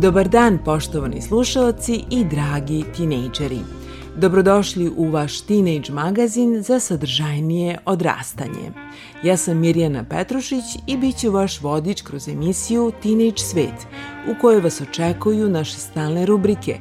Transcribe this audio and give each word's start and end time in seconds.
Dobar 0.00 0.28
dan, 0.28 0.58
poštovani 0.64 1.22
slušalci 1.22 2.04
i 2.10 2.24
dragi 2.24 2.84
tinejdžeri. 2.96 3.58
Dobrodošli 4.16 4.92
u 4.96 5.10
vaš 5.10 5.40
Teenage 5.40 5.92
magazin 5.92 6.62
za 6.62 6.80
sadržajnije 6.80 7.78
odrastanje. 7.84 8.72
Ja 9.22 9.36
sam 9.36 9.58
Mirjana 9.58 10.04
Petrušić 10.04 10.64
i 10.86 10.96
bit 10.96 11.18
ću 11.18 11.30
vaš 11.30 11.60
vodič 11.60 12.02
kroz 12.02 12.28
emisiju 12.28 12.92
Teenage 13.02 13.38
svet, 13.38 13.86
u 14.30 14.40
kojoj 14.40 14.60
vas 14.60 14.80
očekuju 14.80 15.48
naše 15.48 15.76
stalne 15.76 16.26
rubrike 16.26 16.78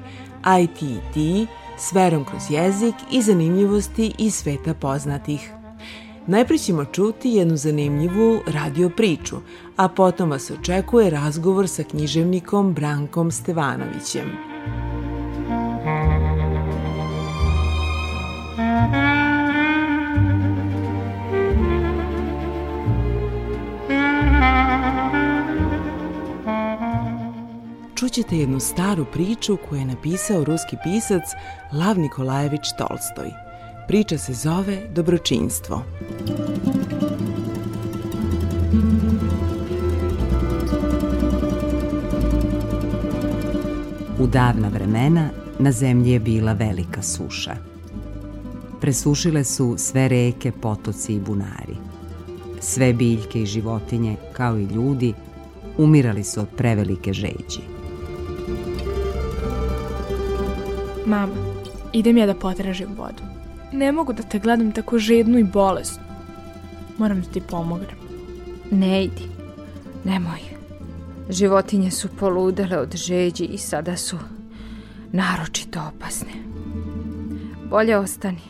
ITT, 0.62 1.50
s 1.80 1.94
verom 1.94 2.26
kroz 2.26 2.42
jezik 2.50 2.96
i 3.12 3.22
zanimljivosti 3.22 4.14
iz 4.18 4.36
sveta 4.36 4.74
poznatih. 4.74 5.59
Najpre 6.30 6.58
ćemo 6.58 6.86
čuti 6.86 7.30
jednu 7.30 7.58
zanimljivu 7.58 8.40
radio 8.48 8.90
priču, 8.90 9.36
a 9.76 9.88
potom 9.88 10.30
vas 10.30 10.52
očekuje 10.52 11.10
razgovor 11.10 11.68
sa 11.68 11.84
književnikom 11.84 12.74
Brankom 12.74 13.32
Stevanovićem. 13.32 14.32
Čućete 27.96 28.38
jednu 28.38 28.60
staru 28.60 29.06
priču 29.14 29.58
koju 29.70 29.80
je 29.80 29.86
napisao 29.86 30.44
ruski 30.44 30.76
pisac 30.84 31.24
Lav 31.74 32.00
Nikolajević 32.00 32.62
Tolstoj. 32.78 33.49
Priča 33.90 34.18
se 34.18 34.34
zove 34.34 34.82
Dobročinstvo. 34.96 35.84
U 44.20 44.28
davna 44.28 44.68
vremena 44.70 45.30
na 45.60 45.72
zemlji 45.72 46.12
je 46.12 46.20
bila 46.20 46.54
velika 46.54 47.02
suša. 47.02 47.56
Presušile 48.82 49.44
su 49.44 49.76
sve 49.78 50.08
reke, 50.08 50.52
potoci 50.52 51.14
i 51.14 51.20
bunari. 51.20 51.76
Sve 52.60 52.94
biljke 52.94 53.42
i 53.42 53.46
životinje, 53.46 54.16
kao 54.34 54.58
i 54.58 54.66
ljudi, 54.66 55.14
umirali 55.78 56.24
su 56.24 56.40
od 56.40 56.48
prevelike 56.58 57.14
žeđi. 57.14 57.62
Mama, 61.06 61.34
idem 61.94 62.18
ja 62.18 62.26
da 62.26 62.36
potražim 62.36 62.90
vodu. 62.98 63.29
Ne 63.72 63.92
mogu 63.92 64.14
da 64.14 64.24
te 64.24 64.40
gledam 64.40 64.72
tako 64.72 65.00
žednu 65.00 65.40
i 65.40 65.44
bolesnu. 65.44 66.04
Moram 66.98 67.22
da 67.22 67.28
ti 67.28 67.42
pomognem. 67.42 67.98
Ne 68.72 69.04
idi, 69.04 69.24
nemoj. 70.04 70.40
Životinje 71.30 71.92
su 71.92 72.08
poludele 72.20 72.78
od 72.78 72.96
žeđi 72.96 73.44
i 73.44 73.58
sada 73.58 73.98
su 73.98 74.18
naročito 75.12 75.80
opasne. 75.96 76.32
Bolje 77.70 77.98
ostani. 77.98 78.42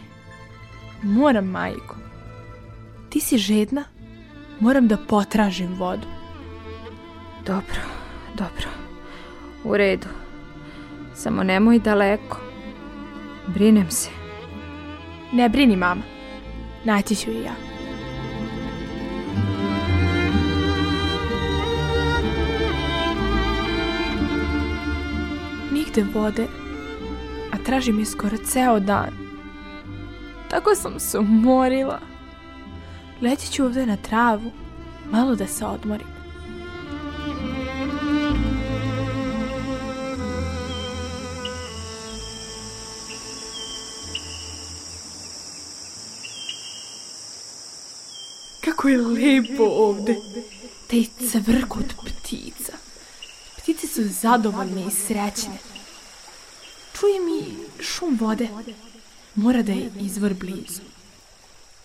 Moram, 1.03 1.45
majko. 1.45 1.95
Ti 3.09 3.19
si 3.19 3.37
žedna? 3.37 3.83
Moram 4.59 4.87
da 4.87 4.97
potražim 4.97 5.75
vodu. 5.77 6.07
Dobro, 7.45 7.81
dobro. 8.35 8.69
U 9.63 9.77
redu. 9.77 10.07
Samo 11.15 11.43
nemoj 11.43 11.79
daleko. 11.79 12.39
Brinem 13.47 13.91
se. 13.91 14.18
Ne 15.31 15.49
brini, 15.49 15.75
mama. 15.75 16.01
Naći 16.83 17.15
ću 17.15 17.31
i 17.31 17.41
ja. 17.43 17.53
Nigde 25.71 26.05
vode, 26.13 26.47
a 27.51 27.57
tražim 27.65 27.99
je 27.99 28.05
skoro 28.05 28.37
ceo 28.37 28.79
dan. 28.79 29.09
Tako 30.49 30.75
sam 30.75 30.99
se 30.99 31.19
umorila. 31.19 31.99
Leći 33.21 33.51
ću 33.51 33.65
ovde 33.65 33.85
na 33.85 33.97
travu, 33.97 34.51
malo 35.11 35.35
da 35.35 35.47
se 35.47 35.65
odmorim. 35.65 36.18
Je 48.89 48.97
lepo 48.97 49.63
ovde. 49.63 50.15
Taj 50.87 51.03
cvrkut 51.31 51.93
ptica. 52.05 52.73
Ptice 53.57 53.87
su 53.87 54.03
zadovoljne 54.03 54.85
i 54.87 54.91
srećne. 54.91 55.57
Čujem 56.99 57.27
i 57.39 57.43
šum 57.83 58.17
vode. 58.21 58.47
Mora 59.35 59.61
da 59.61 59.71
je 59.71 59.91
izvor 59.99 60.33
blizu. 60.33 60.81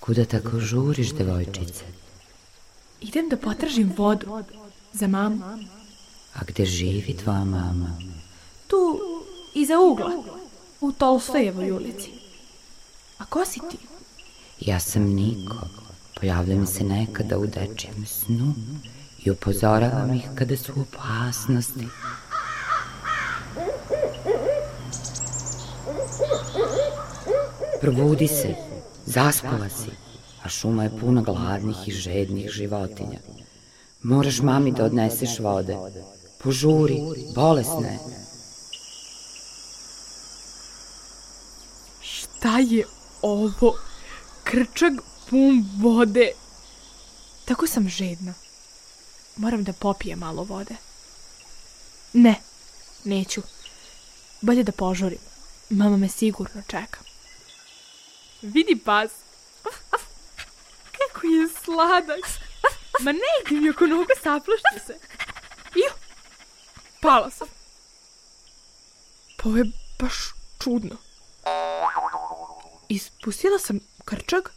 Kuda 0.01 0.25
tako 0.25 0.61
žuriš, 0.61 1.13
devojčice? 1.13 1.85
Idem 3.01 3.29
da 3.29 3.37
potražim 3.37 3.93
vodu. 3.97 4.45
Za 4.93 5.07
mamu. 5.07 5.45
A 6.35 6.45
gde 6.47 6.67
živi 6.67 7.17
tvoja 7.17 7.45
mama? 7.45 7.99
Tu, 8.67 9.01
iza 9.55 9.79
ugla. 9.81 10.23
U 10.81 10.93
Tolstojevoj 10.93 11.71
ulici. 11.71 12.11
A 13.19 13.25
ko 13.25 13.45
si 13.45 13.61
ti? 13.71 13.77
Ja 14.61 14.81
sam 14.81 15.03
Niko. 15.03 15.84
Pojavljam 16.25 16.67
se 16.67 16.85
nekada 16.85 17.39
u 17.39 17.47
dečijem 17.47 18.07
snu 18.07 18.55
i 19.25 19.31
upozoravam 19.31 20.15
ih 20.15 20.29
kada 20.35 20.57
su 20.57 20.73
u 20.77 20.81
opasnosti. 20.81 21.89
Probudi 27.81 28.29
se, 28.29 28.55
zaspala 29.07 29.69
si, 29.69 29.91
a 30.43 30.49
šuma 30.49 30.83
je 30.83 30.99
puna 31.01 31.23
gladnih 31.23 31.77
i 31.87 31.93
žednih 31.93 32.51
životinja. 32.51 33.19
Moraš 34.03 34.41
mami 34.41 34.73
da 34.73 34.85
odneseš 34.85 35.39
vode. 35.39 35.77
Požuri, 36.43 37.01
bolesna 37.35 37.89
je. 37.89 37.99
Šta 42.01 42.59
je 42.59 42.85
ovo? 43.23 43.77
Krčak 44.45 44.93
pun 45.35 45.65
vode. 45.81 46.33
Tako 47.45 47.67
sam 47.67 47.89
žedna. 47.89 48.35
Moram 49.37 49.65
da 49.65 49.73
popijem 49.73 50.19
malo 50.19 50.45
vode. 50.45 50.75
Ne, 52.13 52.41
neću. 53.05 53.43
Bolje 54.41 54.63
da 54.63 54.73
požurim. 54.73 55.19
Mama 55.71 55.97
me 55.97 56.09
sigurno 56.09 56.63
čeka. 56.69 57.01
Vidi 58.43 58.81
pas. 58.85 59.11
Kako 60.99 61.27
je 61.27 61.49
sladak. 61.65 62.21
Ma 63.01 63.13
ne 63.13 63.19
ide 63.47 63.61
mi 63.61 63.71
oko 63.71 63.87
noga, 63.87 64.15
saplašću 64.23 64.87
se. 64.87 64.99
Iu, 65.75 65.93
pala 67.01 67.31
sam. 67.31 67.49
Pa 69.37 69.49
ovo 69.49 69.59
je 69.59 69.65
baš 69.99 70.15
čudno. 70.63 70.97
Ispustila 72.89 73.59
sam 73.59 73.81
krčak, 74.05 74.55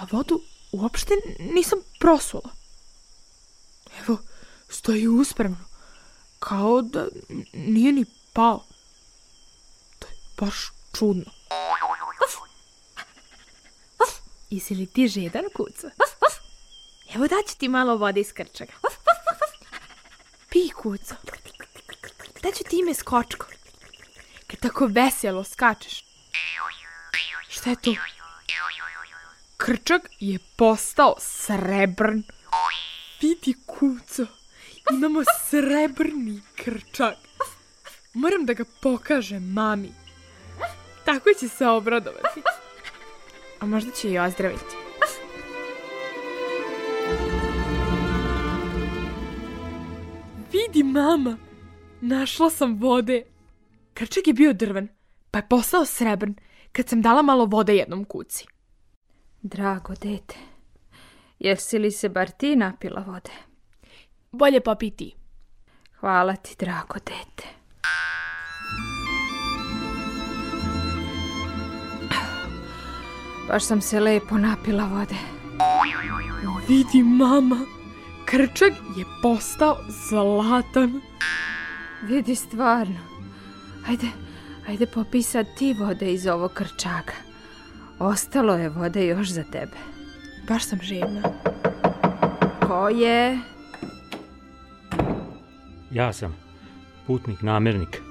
a 0.00 0.06
vodu 0.10 0.40
uopšte 0.72 1.14
nisam 1.38 1.78
prosula. 1.98 2.50
Evo, 4.00 4.18
stoji 4.68 5.08
uspravno, 5.08 5.56
kao 6.38 6.82
da 6.82 7.06
nije 7.52 7.92
ni 7.92 8.04
pao. 8.32 8.64
To 9.98 10.06
je 10.06 10.14
baš 10.38 10.72
čudno. 10.98 11.24
Jesi 14.50 14.74
li 14.74 14.86
ti 14.86 15.08
žedan 15.08 15.44
kuca? 15.56 15.90
Evo 17.14 17.26
daću 17.26 17.58
ti 17.58 17.68
malo 17.68 17.96
vode 17.96 18.20
iz 18.20 18.32
krčaka. 18.32 18.72
Pi 20.50 20.70
kuca. 20.70 21.16
Daću 22.42 22.64
ti 22.70 22.78
ime 22.78 22.94
skočko. 22.94 23.46
Kad 24.46 24.60
tako 24.60 24.86
veselo 24.86 25.44
skačeš. 25.44 26.04
Šta 27.48 27.70
je 27.70 27.76
to? 27.82 28.15
Krčak 29.66 30.02
je 30.20 30.38
postao 30.56 31.14
srebrn. 31.18 32.22
Vidi 33.22 33.54
kuco. 33.66 34.26
Imamo 34.92 35.22
srebrni 35.48 36.40
krčak. 36.56 37.16
Moram 38.14 38.46
da 38.46 38.52
ga 38.52 38.64
pokažem 38.82 39.52
mami. 39.52 39.92
Tako 41.04 41.30
će 41.40 41.48
se 41.48 41.66
obradovati. 41.66 42.42
A 43.60 43.66
možda 43.66 43.90
će 43.90 44.10
i 44.10 44.18
ozdraviti. 44.18 44.76
Vidi, 50.52 50.82
mama, 50.82 51.38
našla 52.00 52.50
sam 52.50 52.78
vode. 52.78 53.22
Krčak 53.94 54.26
je 54.26 54.32
bio 54.32 54.52
drven, 54.52 54.88
pa 55.30 55.38
je 55.38 55.48
postao 55.48 55.84
srebrn 55.84 56.34
kad 56.72 56.88
sam 56.88 57.02
dala 57.02 57.22
malo 57.22 57.44
vode 57.46 57.76
jednom 57.76 58.04
kuci. 58.04 58.46
Drago 59.42 59.94
dete, 59.94 60.36
jesi 61.38 61.78
li 61.78 61.90
se 61.90 62.08
bar 62.08 62.30
ti 62.30 62.56
napila 62.56 63.00
vode? 63.06 63.32
Bolje 64.32 64.60
popi 64.60 64.90
ti. 64.90 65.14
Hvala 66.00 66.36
ti, 66.36 66.56
drago 66.58 66.98
dete. 66.98 67.44
Baš 73.48 73.64
sam 73.64 73.80
se 73.80 74.00
lepo 74.00 74.38
napila 74.38 74.84
vode. 74.84 75.16
Vidi, 76.68 77.02
mama, 77.02 77.60
krčak 78.24 78.72
je 78.96 79.04
postao 79.22 79.76
zlatan. 80.08 81.00
Vidi 82.02 82.34
stvarno. 82.34 83.00
Ajde, 83.88 84.06
ajde 84.68 84.86
popij 84.86 85.22
sad 85.22 85.46
ti 85.58 85.74
vode 85.80 86.12
iz 86.12 86.26
ovog 86.26 86.52
krčaka. 86.52 87.25
Ostalo 87.98 88.54
je 88.54 88.68
vode 88.68 89.06
još 89.06 89.28
za 89.28 89.42
tebe. 89.42 89.76
Baš 90.48 90.64
sam 90.64 90.78
živna. 90.82 91.22
Ko 92.66 92.88
je? 92.88 93.38
Ja 95.90 96.12
sam 96.12 96.36
putnik 97.06 97.42
namernik. 97.42 98.02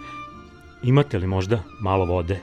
Imate 0.84 1.18
li 1.18 1.28
možda 1.28 1.64
malo 1.82 2.06
vode? 2.06 2.40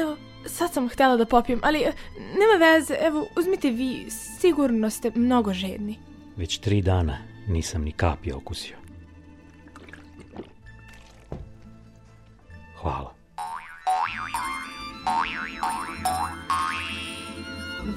Evo, 0.00 0.16
sad 0.46 0.72
sam 0.72 0.88
htjela 0.88 1.16
da 1.16 1.26
popijem, 1.26 1.60
ali 1.62 1.78
e, 1.78 1.92
nema 2.16 2.72
veze, 2.72 2.94
evo, 3.00 3.26
uzmite 3.38 3.70
vi, 3.70 4.06
sigurno 4.40 4.90
ste 4.90 5.12
mnogo 5.14 5.52
žedni. 5.54 5.98
Već 6.36 6.58
tri 6.58 6.82
dana 6.82 7.18
nisam 7.48 7.82
ni 7.82 7.92
kapi 7.92 8.32
okusio. 8.32 8.76
Hvala. 12.80 13.14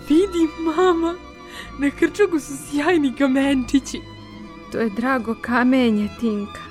Vidi, 0.10 0.48
mama, 0.66 1.16
na 1.80 1.90
krčaku 1.90 2.40
su 2.40 2.54
sjajni 2.58 3.16
kamenčići. 3.18 4.02
To 4.72 4.78
je 4.80 4.90
drago 4.90 5.36
kamenje, 5.42 6.10
Tinka. 6.20 6.62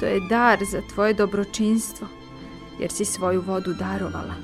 To 0.00 0.06
je 0.06 0.20
dar 0.20 0.58
za 0.72 0.82
tvoje 0.94 1.14
dobročinstvo, 1.14 2.06
jer 2.80 2.92
si 2.92 3.04
svoju 3.04 3.42
vodu 3.46 3.72
darovala. 3.72 4.34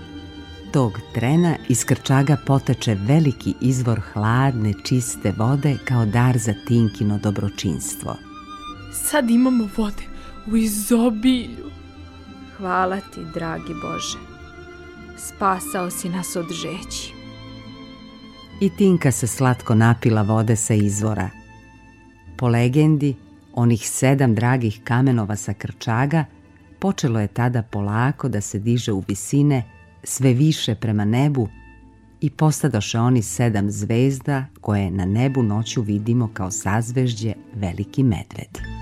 Tog 0.73 0.93
trena 1.15 1.57
iz 1.69 1.85
krčaga 1.85 2.37
poteče 2.47 2.95
veliki 2.95 3.55
izvor 3.61 4.01
hladne, 4.13 4.73
čiste 4.85 5.33
vode 5.37 5.79
kao 5.85 6.07
dar 6.07 6.39
za 6.39 6.55
Tinkino 6.69 7.19
dobročinstvo. 7.19 8.17
Sad 8.93 9.31
imamo 9.31 9.69
vode 9.77 10.03
u 10.53 10.57
izobilju. 10.57 11.71
Hvala 12.57 13.01
ti, 13.01 13.21
dragi 13.35 13.75
Bože. 13.83 14.19
Spasao 15.19 15.91
si 15.91 16.09
nas 16.09 16.37
od 16.37 16.53
žeći. 16.53 17.16
I 18.61 18.71
Tinka 18.71 19.13
se 19.13 19.27
slatko 19.27 19.75
napila 19.75 20.23
vode 20.23 20.57
sa 20.57 20.75
izvora. 20.75 21.31
Po 22.37 22.49
legendi, 22.49 23.15
onih 23.55 23.89
sedam 23.89 24.35
dragih 24.35 24.81
kamenova 24.85 25.37
sa 25.37 25.55
krčaga 25.55 26.25
počelo 26.79 27.21
je 27.21 27.29
tada 27.29 27.63
polako 27.63 28.29
da 28.29 28.41
se 28.41 28.59
diže 28.59 28.93
u 28.93 29.03
visine 29.09 29.63
sve 30.05 30.33
više 30.33 30.75
prema 30.75 31.05
nebu 31.05 31.49
i 32.21 32.31
postadoše 32.31 32.99
oni 32.99 33.23
sedam 33.23 33.71
zvezda 33.71 34.45
koje 34.61 34.91
na 34.91 35.05
nebu 35.05 35.43
noću 35.43 35.83
vidimo 35.83 36.31
kao 36.33 36.51
sazvežđe 36.51 37.33
veliki 37.55 38.03
medved. 38.03 38.76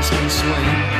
arms 0.00 0.10
can 0.10 0.30
swing. 0.30 0.99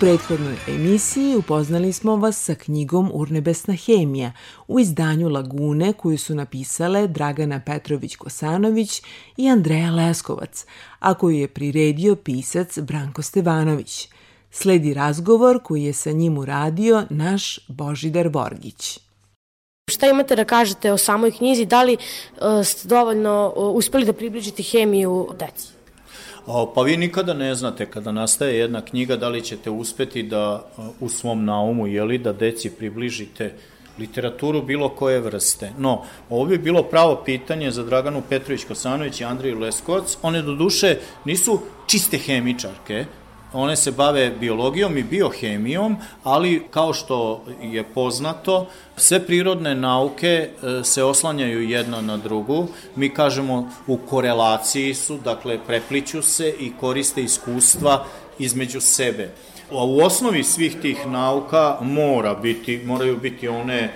Prethodnoj 0.00 0.56
emisiji 0.68 1.36
upoznali 1.36 1.92
smo 1.92 2.16
vas 2.16 2.44
sa 2.44 2.54
knjigom 2.54 3.10
Urnebesna 3.14 3.74
hemija 3.74 4.32
u 4.68 4.80
izdanju 4.80 5.28
Lagune 5.28 5.92
koju 5.92 6.18
su 6.18 6.34
napisale 6.34 7.08
Dragana 7.08 7.60
Petrović-Kosanović 7.66 9.02
i 9.36 9.48
Andreja 9.48 9.90
Leskovac, 9.90 10.66
a 10.98 11.14
koju 11.14 11.36
je 11.36 11.48
priredio 11.48 12.16
pisac 12.16 12.78
Branko 12.78 13.22
Stevanović. 13.22 14.08
Sledi 14.50 14.94
razgovor 14.94 15.62
koji 15.62 15.84
je 15.84 15.92
sa 15.92 16.10
njim 16.10 16.38
uradio 16.38 17.06
naš 17.10 17.58
Božidar 17.68 18.28
Vorgić. 18.28 18.98
Šta 19.90 20.06
imate 20.06 20.36
da 20.36 20.44
kažete 20.44 20.92
o 20.92 20.98
samoj 20.98 21.30
knjizi? 21.30 21.64
Da 21.64 21.82
li 21.82 21.96
uh, 21.96 22.66
ste 22.66 22.88
dovoljno 22.88 23.52
uh, 23.56 23.76
uspeli 23.76 24.04
da 24.04 24.12
približite 24.12 24.62
hemiju 24.62 25.28
deci? 25.38 25.75
Pa 26.46 26.82
vi 26.82 26.96
nikada 26.96 27.34
ne 27.34 27.54
znate 27.54 27.86
kada 27.86 28.12
nastaje 28.12 28.58
jedna 28.58 28.80
knjiga 28.80 29.16
da 29.16 29.28
li 29.28 29.42
ćete 29.42 29.70
uspeti 29.70 30.22
da 30.22 30.66
u 31.00 31.08
svom 31.08 31.44
naumu, 31.44 31.86
jeli, 31.86 32.18
da 32.18 32.32
deci 32.32 32.70
približite 32.70 33.54
literaturu 33.98 34.62
bilo 34.62 34.88
koje 34.88 35.20
vrste. 35.20 35.72
No, 35.78 36.02
ovo 36.30 36.44
bi 36.44 36.58
bilo 36.58 36.82
pravo 36.82 37.22
pitanje 37.24 37.70
za 37.70 37.82
Draganu 37.82 38.22
Petrović-Kosanović 38.30 39.20
i 39.20 39.24
Andriju 39.24 39.58
Leskovac. 39.58 40.16
One 40.22 40.42
do 40.42 40.54
duše 40.54 40.98
nisu 41.24 41.60
čiste 41.86 42.18
hemičarke, 42.18 43.04
one 43.56 43.76
se 43.76 43.90
bave 43.90 44.30
biologijom 44.30 44.98
i 44.98 45.02
biohemijom, 45.02 45.96
ali 46.24 46.62
kao 46.70 46.92
što 46.92 47.44
je 47.62 47.84
poznato, 47.84 48.66
sve 48.96 49.26
prirodne 49.26 49.74
nauke 49.74 50.28
e, 50.28 50.48
se 50.84 51.02
oslanjaju 51.02 51.68
jedna 51.68 52.00
na 52.00 52.16
drugu. 52.16 52.68
Mi 52.96 53.08
kažemo 53.08 53.70
u 53.86 53.96
korelaciji 53.96 54.94
su, 54.94 55.18
dakle 55.24 55.58
prepliću 55.66 56.22
se 56.22 56.54
i 56.60 56.72
koriste 56.80 57.22
iskustva 57.22 58.04
između 58.38 58.80
sebe. 58.80 59.30
A 59.70 59.84
u 59.84 60.00
osnovi 60.00 60.44
svih 60.44 60.76
tih 60.82 61.06
nauka 61.06 61.76
mora 61.80 62.34
biti, 62.34 62.82
moraju 62.84 63.16
biti 63.16 63.48
one 63.48 63.92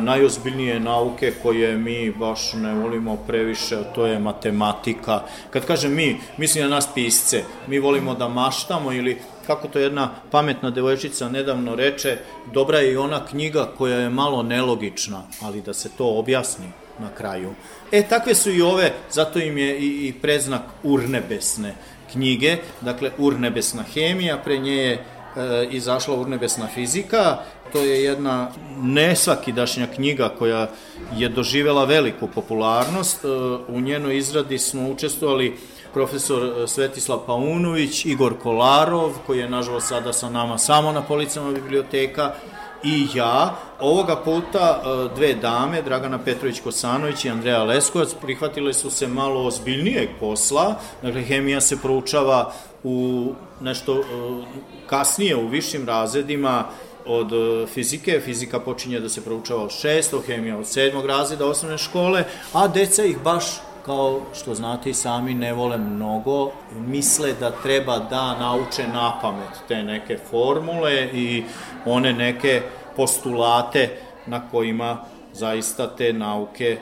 najozbiljnije 0.00 0.80
nauke 0.80 1.32
koje 1.42 1.76
mi 1.76 2.10
baš 2.10 2.52
ne 2.52 2.74
volimo 2.74 3.16
previše, 3.16 3.76
to 3.94 4.06
je 4.06 4.18
matematika. 4.18 5.22
Kad 5.50 5.66
kažem 5.66 5.94
mi, 5.94 6.16
mislim 6.36 6.64
na 6.64 6.70
nas 6.70 6.88
pisce, 6.94 7.42
mi 7.66 7.78
volimo 7.78 8.14
da 8.14 8.28
maštamo 8.28 8.92
ili 8.92 9.18
kako 9.46 9.68
to 9.68 9.78
jedna 9.78 10.10
pametna 10.30 10.70
devojčica 10.70 11.28
nedavno 11.28 11.74
reče, 11.74 12.18
dobra 12.52 12.78
je 12.78 12.92
i 12.92 12.96
ona 12.96 13.26
knjiga 13.26 13.68
koja 13.78 13.98
je 13.98 14.10
malo 14.10 14.42
nelogična, 14.42 15.22
ali 15.42 15.62
da 15.62 15.74
se 15.74 15.88
to 15.98 16.18
objasni 16.18 16.66
na 16.98 17.08
kraju. 17.14 17.54
E, 17.92 18.02
takve 18.02 18.34
su 18.34 18.50
i 18.50 18.62
ove, 18.62 18.92
zato 19.10 19.38
im 19.38 19.58
je 19.58 19.78
i, 19.78 20.08
i 20.08 20.12
preznak 20.12 20.62
urnebesne 20.82 21.74
knjige, 22.12 22.56
dakle 22.80 23.10
urnebesna 23.18 23.82
hemija, 23.82 24.38
pre 24.44 24.58
nje 24.58 24.76
je 24.76 25.04
e, 25.36 25.68
izašla 25.70 26.14
urnebesna 26.14 26.66
fizika, 26.74 27.38
to 27.72 27.80
je 27.80 28.04
jedna 28.04 28.50
nesvakidašnja 28.82 29.86
knjiga 29.86 30.28
koja 30.38 30.68
je 31.16 31.28
doživela 31.28 31.84
veliku 31.84 32.28
popularnost. 32.34 33.24
E, 33.24 33.28
u 33.68 33.80
njenoj 33.80 34.16
izradi 34.16 34.58
smo 34.58 34.90
učestvovali 34.90 35.56
profesor 35.94 36.44
e, 36.44 36.68
Svetislav 36.68 37.18
Paunović, 37.26 38.04
Igor 38.04 38.34
Kolarov, 38.42 39.12
koji 39.26 39.38
je 39.38 39.48
nažalost 39.48 39.88
sada 39.88 40.12
sa 40.12 40.30
nama 40.30 40.58
samo 40.58 40.92
na 40.92 41.02
policama 41.02 41.52
biblioteka, 41.52 42.32
i 42.84 43.06
ja. 43.14 43.56
Ovoga 43.80 44.16
puta 44.16 44.82
dve 45.16 45.34
dame, 45.34 45.82
Dragana 45.82 46.18
Petrović-Kosanović 46.18 47.24
i 47.24 47.30
Andreja 47.30 47.62
Leskovac, 47.62 48.14
prihvatile 48.22 48.74
su 48.74 48.90
se 48.90 49.08
malo 49.08 49.46
ozbiljnijeg 49.46 50.08
posla. 50.20 50.74
Dakle, 51.02 51.22
hemija 51.22 51.60
se 51.60 51.76
proučava 51.82 52.52
u 52.84 53.32
nešto 53.60 54.04
kasnije, 54.86 55.36
u 55.36 55.48
višim 55.48 55.86
razredima, 55.86 56.64
od 57.06 57.32
e, 57.32 57.66
fizike, 57.66 58.20
fizika 58.24 58.60
počinje 58.60 59.00
da 59.00 59.08
se 59.08 59.24
proučava 59.24 59.62
od 59.62 59.70
šestog, 59.70 60.22
hemija 60.26 60.58
od 60.58 60.66
sedmog 60.66 61.06
razreda 61.06 61.46
osnovne 61.46 61.78
škole, 61.78 62.24
a 62.52 62.68
deca 62.68 63.04
ih 63.04 63.18
baš 63.24 63.44
kao 63.84 64.20
što 64.34 64.54
znate 64.54 64.90
i 64.90 64.94
sami 64.94 65.34
ne 65.34 65.52
vole 65.52 65.78
mnogo, 65.78 66.52
misle 66.86 67.32
da 67.40 67.50
treba 67.50 67.98
da 67.98 68.38
nauče 68.38 68.88
na 68.88 69.18
pamet 69.22 69.68
te 69.68 69.82
neke 69.82 70.18
formule 70.30 71.08
i 71.12 71.44
one 71.86 72.12
neke 72.12 72.62
postulate 72.96 73.96
na 74.26 74.48
kojima 74.50 75.04
zaista 75.32 75.96
te 75.96 76.12
nauke 76.12 76.78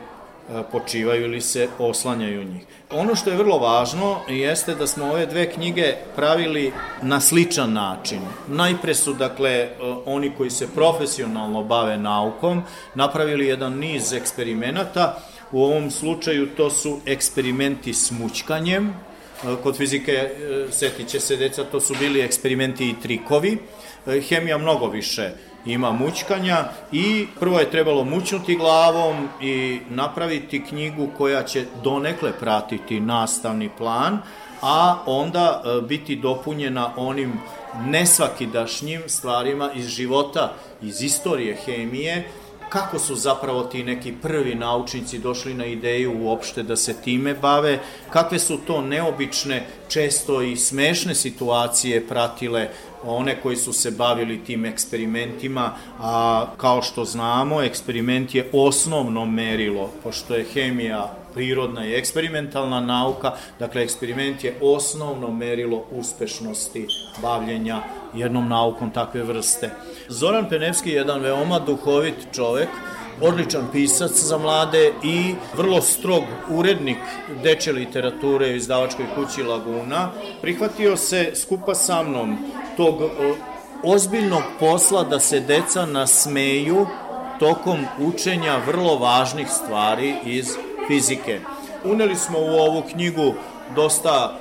počivaju 0.72 1.24
ili 1.24 1.40
se 1.40 1.68
oslanjaju 1.78 2.44
njih. 2.44 2.62
Ono 2.90 3.14
što 3.14 3.30
je 3.30 3.36
vrlo 3.36 3.58
važno 3.58 4.20
jeste 4.28 4.74
da 4.74 4.86
smo 4.86 5.04
ove 5.04 5.26
dve 5.26 5.50
knjige 5.50 5.94
pravili 6.16 6.72
na 7.02 7.20
sličan 7.20 7.72
način. 7.72 8.20
Najpre 8.48 8.94
su, 8.94 9.14
dakle, 9.14 9.50
e, 9.50 9.70
oni 10.06 10.32
koji 10.36 10.50
se 10.50 10.68
profesionalno 10.74 11.64
bave 11.64 11.98
naukom, 11.98 12.62
napravili 12.94 13.46
jedan 13.46 13.78
niz 13.78 14.12
eksperimenata. 14.12 15.18
U 15.52 15.64
ovom 15.64 15.90
slučaju 15.90 16.48
to 16.56 16.70
su 16.70 17.00
eksperimenti 17.06 17.94
s 17.94 18.10
mućkanjem, 18.10 18.88
e, 18.88 18.92
kod 19.62 19.76
fizike, 19.76 20.30
setit 20.70 21.08
će 21.08 21.20
se 21.20 21.36
deca, 21.36 21.64
to 21.64 21.80
su 21.80 21.94
bili 21.98 22.20
eksperimenti 22.20 22.90
i 22.90 23.00
trikovi. 23.02 23.58
Hemija 24.28 24.58
mnogo 24.58 24.86
više 24.86 25.30
ima 25.66 25.92
mućkanja 25.92 26.64
i 26.92 27.26
prvo 27.40 27.58
je 27.58 27.70
trebalo 27.70 28.04
mućnuti 28.04 28.56
glavom 28.56 29.28
i 29.40 29.80
napraviti 29.90 30.64
knjigu 30.64 31.08
koja 31.18 31.42
će 31.42 31.64
donekle 31.84 32.32
pratiti 32.40 33.00
nastavni 33.00 33.70
plan, 33.78 34.18
a 34.62 34.96
onda 35.06 35.62
e, 35.64 35.82
biti 35.82 36.16
dopunjena 36.16 36.92
onim 36.96 37.32
nesvakidašnjim 37.86 39.02
stvarima 39.06 39.70
iz 39.74 39.88
života, 39.88 40.52
iz 40.82 41.02
istorije 41.02 41.56
hemije, 41.64 42.28
kako 42.72 42.98
su 42.98 43.16
zapravo 43.16 43.62
ti 43.62 43.84
neki 43.84 44.12
prvi 44.22 44.54
naučnici 44.54 45.18
došli 45.18 45.54
na 45.54 45.66
ideju 45.66 46.12
uopšte 46.22 46.62
da 46.62 46.76
se 46.76 46.94
time 46.94 47.34
bave, 47.34 47.78
kakve 48.10 48.38
su 48.38 48.58
to 48.66 48.80
neobične, 48.80 49.66
često 49.88 50.42
i 50.42 50.56
smešne 50.56 51.14
situacije 51.14 52.06
pratile 52.08 52.68
one 53.04 53.40
koji 53.40 53.56
su 53.56 53.72
se 53.72 53.90
bavili 53.90 54.44
tim 54.44 54.64
eksperimentima, 54.64 55.72
a 56.00 56.46
kao 56.56 56.82
što 56.82 57.04
znamo, 57.04 57.62
eksperiment 57.62 58.34
je 58.34 58.48
osnovno 58.52 59.26
merilo, 59.26 59.90
pošto 60.02 60.34
je 60.34 60.44
hemija 60.44 61.14
prirodna 61.34 61.86
i 61.86 61.94
eksperimentalna 61.94 62.80
nauka, 62.80 63.32
dakle 63.58 63.82
eksperiment 63.82 64.44
je 64.44 64.56
osnovno 64.60 65.30
merilo 65.30 65.84
uspešnosti 65.90 66.86
bavljenja 67.22 67.82
jednom 68.14 68.48
naukom 68.48 68.90
takve 68.90 69.22
vrste. 69.22 69.70
Zoran 70.12 70.48
Penevski 70.48 70.90
je 70.90 70.96
jedan 70.96 71.20
veoma 71.20 71.58
duhovit 71.58 72.14
čovek, 72.34 72.68
odličan 73.20 73.68
pisac 73.72 74.10
za 74.12 74.38
mlade 74.38 74.92
i 75.02 75.34
vrlo 75.56 75.80
strog 75.80 76.24
urednik 76.48 76.98
deče 77.42 77.72
literature 77.72 78.46
u 78.46 78.56
izdavačkoj 78.56 79.06
kući 79.14 79.42
Laguna, 79.42 80.10
prihvatio 80.42 80.96
se 80.96 81.32
skupa 81.34 81.74
sa 81.74 82.02
mnom 82.02 82.38
tog 82.76 82.94
ozbiljnog 83.82 84.42
posla 84.60 85.04
da 85.04 85.20
se 85.20 85.40
deca 85.40 85.86
nasmeju 85.86 86.86
tokom 87.38 87.78
učenja 87.98 88.56
vrlo 88.66 88.98
važnih 88.98 89.48
stvari 89.50 90.14
iz 90.24 90.56
fizike. 90.88 91.40
Uneli 91.84 92.16
smo 92.16 92.38
u 92.38 92.58
ovu 92.58 92.82
knjigu 92.92 93.34
dosta 93.74 94.38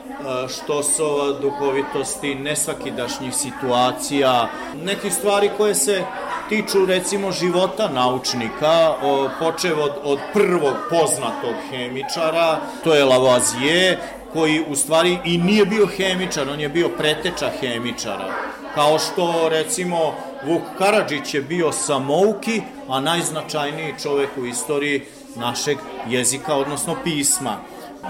štosova, 0.50 1.40
duhovitosti, 1.42 2.36
nesvakidašnjih 2.36 3.36
situacija, 3.36 4.50
nekih 4.84 5.14
stvari 5.14 5.50
koje 5.58 5.76
se 5.76 6.04
tiču 6.50 6.86
recimo 6.86 7.32
života 7.32 7.90
naučnika, 7.90 8.94
počev 9.40 9.80
od, 9.80 9.92
od 10.04 10.20
prvog 10.34 10.74
poznatog 10.90 11.56
hemičara, 11.70 12.60
to 12.84 12.94
je 12.94 13.06
Lavoisier, 13.06 13.98
koji 14.34 14.66
u 14.70 14.76
stvari 14.76 15.18
i 15.26 15.38
nije 15.38 15.66
bio 15.66 15.88
hemičar, 15.98 16.50
on 16.50 16.60
je 16.60 16.70
bio 16.70 16.90
preteča 16.90 17.50
hemičara. 17.60 18.34
Kao 18.76 19.00
što 19.00 19.50
recimo 19.50 20.14
Vuk 20.46 20.62
Karadžić 20.78 21.34
je 21.34 21.42
bio 21.42 21.72
samouki, 21.72 22.62
a 22.90 23.00
najznačajniji 23.00 23.96
čovek 24.04 24.30
u 24.38 24.46
istoriji 24.46 25.06
našeg 25.36 25.78
jezika, 26.08 26.56
odnosno 26.56 26.96
pisma. 27.04 27.58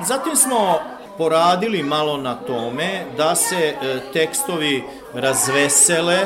Zatim 0.05 0.35
smo 0.35 0.79
poradili 1.21 1.83
malo 1.83 2.17
na 2.17 2.35
tome 2.35 3.05
da 3.17 3.35
se 3.35 3.55
e, 3.55 3.99
tekstovi 4.13 4.83
razvesele, 5.13 6.19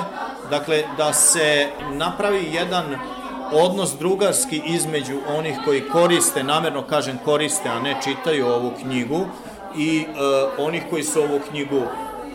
dakle 0.50 0.84
da 0.98 1.14
se 1.14 1.68
napravi 1.92 2.48
jedan 2.52 2.86
odnos 3.52 3.98
drugarski 4.00 4.62
između 4.66 5.18
onih 5.38 5.58
koji 5.66 5.82
koriste, 5.82 6.44
namerno 6.44 6.82
kažem 6.82 7.18
koriste, 7.26 7.70
a 7.70 7.80
ne 7.80 7.96
čitaju 8.04 8.48
ovu 8.48 8.72
knjigu, 8.82 9.26
i 9.78 10.00
e, 10.00 10.06
onih 10.58 10.84
koji 10.90 11.04
su 11.04 11.22
ovu 11.22 11.40
knjigu 11.50 11.82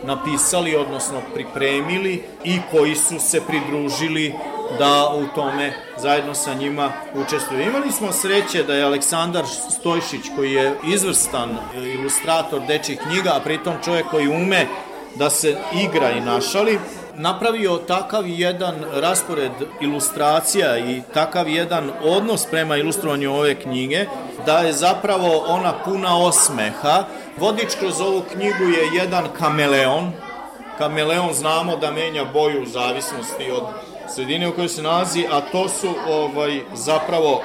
napisali, 0.03 0.75
odnosno 0.75 1.21
pripremili 1.33 2.23
i 2.43 2.59
koji 2.71 2.95
su 2.95 3.19
se 3.19 3.41
pridružili 3.47 4.33
da 4.79 5.11
u 5.15 5.35
tome 5.35 5.73
zajedno 5.97 6.33
sa 6.33 6.53
njima 6.53 6.91
učestvuju. 7.15 7.61
Imali 7.61 7.91
smo 7.91 8.11
sreće 8.11 8.63
da 8.63 8.73
je 8.73 8.83
Aleksandar 8.83 9.45
Stojšić, 9.79 10.21
koji 10.35 10.51
je 10.51 10.75
izvrstan 10.93 11.57
ilustrator 11.75 12.61
dečih 12.67 12.99
knjiga, 12.99 13.31
a 13.35 13.39
pritom 13.39 13.73
čovjek 13.85 14.07
koji 14.07 14.27
ume 14.27 14.67
da 15.15 15.29
se 15.29 15.57
igra 15.73 16.11
i 16.11 16.21
našali, 16.21 16.79
napravio 17.15 17.77
takav 17.77 18.27
jedan 18.27 18.75
raspored 18.93 19.51
ilustracija 19.81 20.77
i 20.77 21.01
takav 21.13 21.49
jedan 21.49 21.91
odnos 22.03 22.45
prema 22.45 22.77
ilustrovanju 22.77 23.33
ove 23.33 23.55
knjige, 23.55 24.05
da 24.45 24.57
je 24.57 24.73
zapravo 24.73 25.45
ona 25.47 25.73
puna 25.85 26.17
osmeha. 26.17 27.03
Vodič 27.37 27.75
kroz 27.79 28.01
ovu 28.01 28.21
knjigu 28.31 28.63
je 28.63 28.89
jedan 28.93 29.27
kameleon. 29.39 30.11
Kameleon 30.77 31.33
znamo 31.33 31.75
da 31.75 31.91
menja 31.91 32.25
boju 32.33 32.63
u 32.63 32.65
zavisnosti 32.65 33.51
od 33.51 33.63
sredine 34.15 34.47
u 34.47 34.53
kojoj 34.55 34.69
se 34.69 34.81
nalazi, 34.81 35.25
a 35.31 35.41
to 35.41 35.69
su 35.69 35.89
ovaj 36.07 36.61
zapravo 36.73 37.41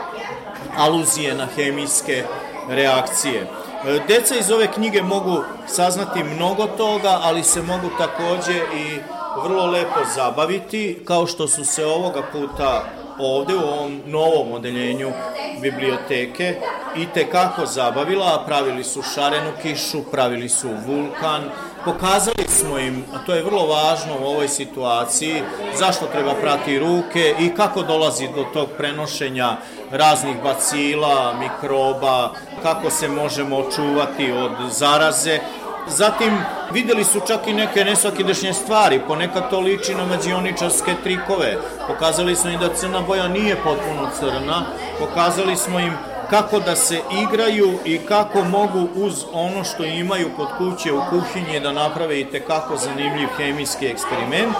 aluzije 0.77 1.35
na 1.35 1.47
hemijske 1.57 2.25
reakcije. 2.69 3.41
E, 3.41 4.01
Deca 4.09 4.35
iz 4.37 4.51
ove 4.51 4.73
knjige 4.73 5.03
mogu 5.03 5.43
saznati 5.67 6.25
mnogo 6.25 6.67
toga, 6.67 7.19
ali 7.23 7.43
se 7.43 7.63
mogu 7.63 7.89
takođe 7.99 8.57
i 8.57 8.99
vrlo 9.43 9.67
lepo 9.67 10.01
zabaviti, 10.15 10.99
kao 11.05 11.27
što 11.27 11.49
su 11.49 11.65
se 11.65 11.87
ovoga 11.87 12.23
puta 12.33 12.85
ovde 13.19 13.55
u 13.55 13.61
ovom 13.61 14.01
novom 14.07 14.53
odeljenju 14.53 15.13
biblioteke 15.63 16.55
i 16.97 17.07
te 17.15 17.31
kako 17.31 17.67
zabavila, 17.67 18.45
pravili 18.47 18.85
su 18.85 19.03
šarenu 19.03 19.51
kišu, 19.63 20.03
pravili 20.11 20.49
su 20.49 20.69
vulkan, 20.87 21.43
pokazali 21.85 22.49
smo 22.49 22.79
im, 22.79 23.05
a 23.15 23.19
to 23.27 23.35
je 23.35 23.43
vrlo 23.43 23.67
važno 23.67 24.15
u 24.21 24.25
ovoj 24.25 24.49
situaciji, 24.49 25.43
zašto 25.79 26.07
treba 26.07 26.35
prati 26.35 26.79
ruke 26.79 27.35
i 27.41 27.55
kako 27.55 27.83
dolazi 27.83 28.29
do 28.37 28.45
tog 28.53 28.69
prenošenja 28.77 29.57
raznih 29.91 30.37
bacila, 30.43 31.35
mikroba, 31.39 32.31
kako 32.63 32.91
se 32.91 33.09
možemo 33.09 33.57
očuvati 33.57 34.33
od 34.33 34.53
zaraze. 34.71 35.41
Zatim 35.89 36.39
videli 36.73 37.05
su 37.05 37.21
čak 37.27 37.47
i 37.47 37.53
neke 37.53 37.85
nesvakidašnje 37.85 38.53
stvari, 38.53 39.01
ponekad 39.09 39.51
to 39.51 39.61
liči 39.61 39.95
na 39.95 40.05
mađioničarske 40.07 40.95
trikove. 41.03 41.57
Pokazali 41.89 42.37
smo 42.37 42.51
im 42.51 42.61
da 42.61 42.75
crna 42.75 43.01
boja 43.01 43.29
nije 43.29 43.57
potpuno 43.57 44.09
crna, 44.19 44.67
pokazali 44.99 45.57
smo 45.57 45.81
im 45.81 45.93
kako 46.31 46.61
da 46.61 46.77
se 46.77 47.01
igraju 47.23 47.79
i 47.85 47.99
kako 47.99 48.45
mogu 48.45 48.89
uz 48.95 49.25
ono 49.33 49.65
što 49.65 49.85
imaju 49.85 50.31
kod 50.37 50.49
kuće 50.59 50.93
u 50.93 51.01
kuhinji 51.11 51.61
da 51.61 51.73
naprave 51.73 52.21
i 52.21 52.25
tekako 52.25 52.77
zanimljiv 52.77 53.29
hemijski 53.37 53.87
eksperiment. 53.87 54.57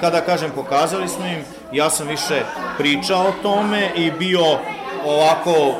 Kada 0.00 0.20
kažem 0.20 0.50
pokazali 0.54 1.08
smo 1.08 1.26
im, 1.26 1.44
ja 1.72 1.90
sam 1.90 2.08
više 2.08 2.42
pričao 2.78 3.26
o 3.26 3.42
tome 3.42 3.90
i 3.96 4.10
bio 4.10 4.44
ovako 5.04 5.74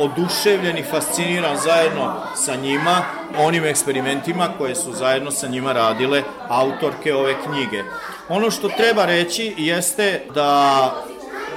oduševljen 0.00 0.78
i 0.78 0.82
fasciniran 0.82 1.56
zajedno 1.56 2.12
sa 2.34 2.56
njima, 2.56 3.02
onim 3.38 3.64
eksperimentima 3.64 4.48
koje 4.58 4.74
su 4.74 4.92
zajedno 4.92 5.30
sa 5.30 5.48
njima 5.48 5.72
radile 5.72 6.22
autorke 6.48 7.14
ove 7.14 7.34
knjige. 7.44 7.82
Ono 8.28 8.50
što 8.50 8.68
treba 8.68 9.04
reći 9.04 9.54
jeste 9.56 10.22
da 10.34 10.80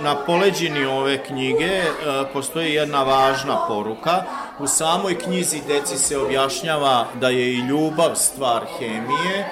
na 0.01 0.15
poleđini 0.15 0.86
ove 0.86 1.23
knjige 1.23 1.65
e, 1.65 1.84
postoji 2.34 2.73
jedna 2.73 3.03
važna 3.03 3.67
poruka. 3.67 4.23
U 4.60 4.67
samoj 4.67 5.19
knjizi 5.19 5.62
deci 5.67 5.97
se 5.97 6.17
objašnjava 6.17 7.08
da 7.19 7.29
je 7.29 7.53
i 7.53 7.58
ljubav 7.58 8.15
stvar 8.15 8.62
hemije, 8.79 9.49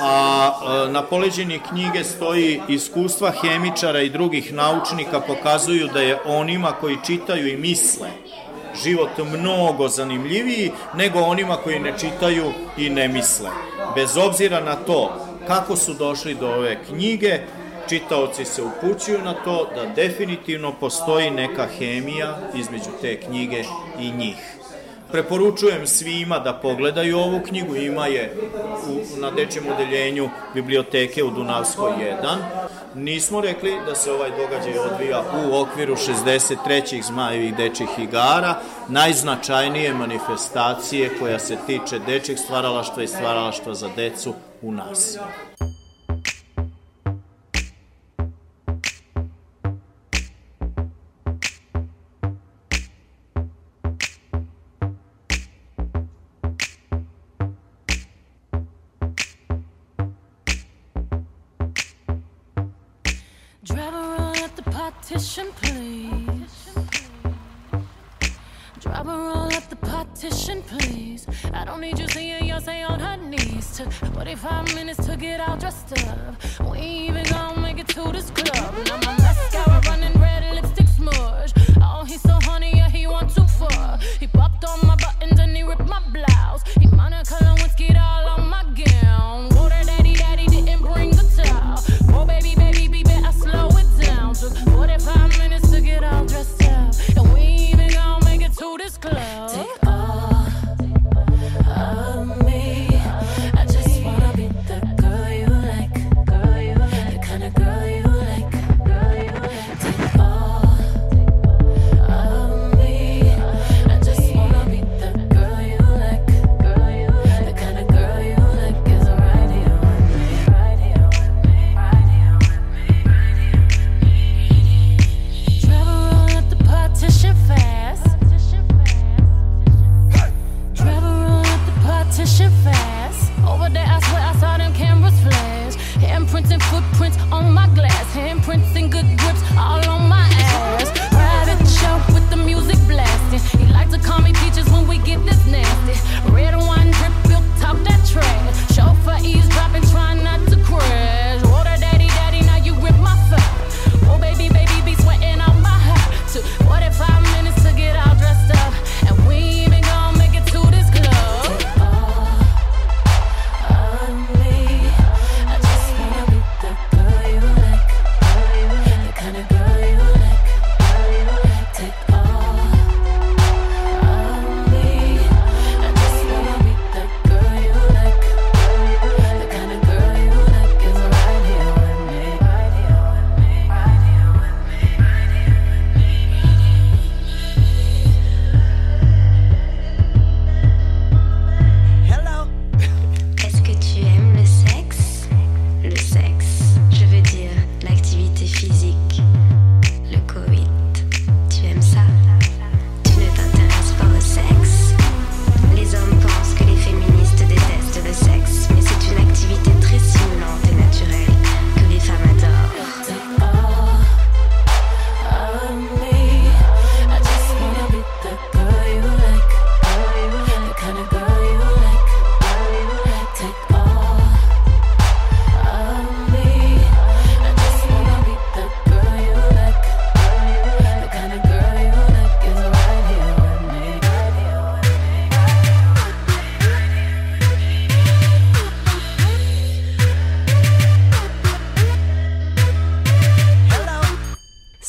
a 0.00 0.50
e, 0.86 0.92
na 0.92 1.02
poleđini 1.02 1.60
knjige 1.68 2.04
stoji 2.04 2.60
iskustva 2.68 3.32
hemičara 3.42 4.00
i 4.00 4.10
drugih 4.10 4.52
naučnika 4.52 5.20
pokazuju 5.20 5.88
da 5.94 6.00
je 6.00 6.18
onima 6.26 6.72
koji 6.72 6.98
čitaju 7.06 7.48
i 7.48 7.56
misle 7.56 8.08
život 8.84 9.10
mnogo 9.18 9.88
zanimljiviji 9.88 10.72
nego 10.94 11.18
onima 11.18 11.56
koji 11.56 11.78
ne 11.78 11.98
čitaju 11.98 12.52
i 12.76 12.90
ne 12.90 13.08
misle. 13.08 13.50
Bez 13.94 14.16
obzira 14.16 14.60
na 14.60 14.74
to 14.74 15.26
kako 15.46 15.76
su 15.76 15.94
došli 15.94 16.34
do 16.34 16.48
ove 16.48 16.84
knjige, 16.84 17.40
čitaoci 17.88 18.44
se 18.44 18.62
upućuju 18.62 19.18
na 19.24 19.34
to 19.34 19.70
da 19.74 19.86
definitivno 19.86 20.72
postoji 20.72 21.30
neka 21.30 21.66
hemija 21.78 22.38
između 22.54 22.90
te 23.00 23.20
knjige 23.20 23.64
i 24.00 24.10
njih. 24.10 24.36
Preporučujem 25.14 25.86
svima 25.86 26.38
da 26.38 26.52
pogledaju 26.52 27.18
ovu 27.18 27.40
knjigu, 27.40 27.76
ima 27.76 28.06
je 28.06 28.36
u, 28.88 29.20
na 29.20 29.30
dečjem 29.30 29.64
odeljenju 29.66 30.28
biblioteke 30.54 31.24
u 31.24 31.30
Dunavskoj 31.30 31.92
1. 32.22 32.36
Nismo 32.94 33.40
rekli 33.40 33.72
da 33.86 33.94
se 33.94 34.12
ovaj 34.12 34.30
događaj 34.30 34.78
odvija 34.78 35.22
u 35.48 35.56
okviru 35.56 35.96
63. 35.96 37.02
zmajevih 37.02 37.56
dečjih 37.56 37.88
igara, 37.98 38.54
najznačajnije 38.88 39.94
manifestacije 39.94 41.10
koja 41.18 41.38
se 41.38 41.56
tiče 41.66 41.98
dečjeg 41.98 42.38
stvaralaštva 42.38 43.02
i 43.02 43.08
stvaralaštva 43.08 43.74
za 43.74 43.88
decu 43.96 44.34
u 44.62 44.72
nas. 44.72 45.18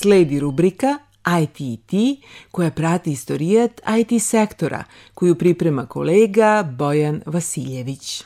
Sledi 0.06 0.40
rubrika 0.40 0.98
ITT 1.42 2.22
koja 2.52 2.72
prati 2.72 3.12
istorijat 3.12 3.82
IT 4.00 4.24
sektora 4.24 4.84
koju 5.14 5.36
priprema 5.36 5.86
kolega 5.86 6.64
Bojan 6.64 7.22
Vasiljević. 7.26 8.24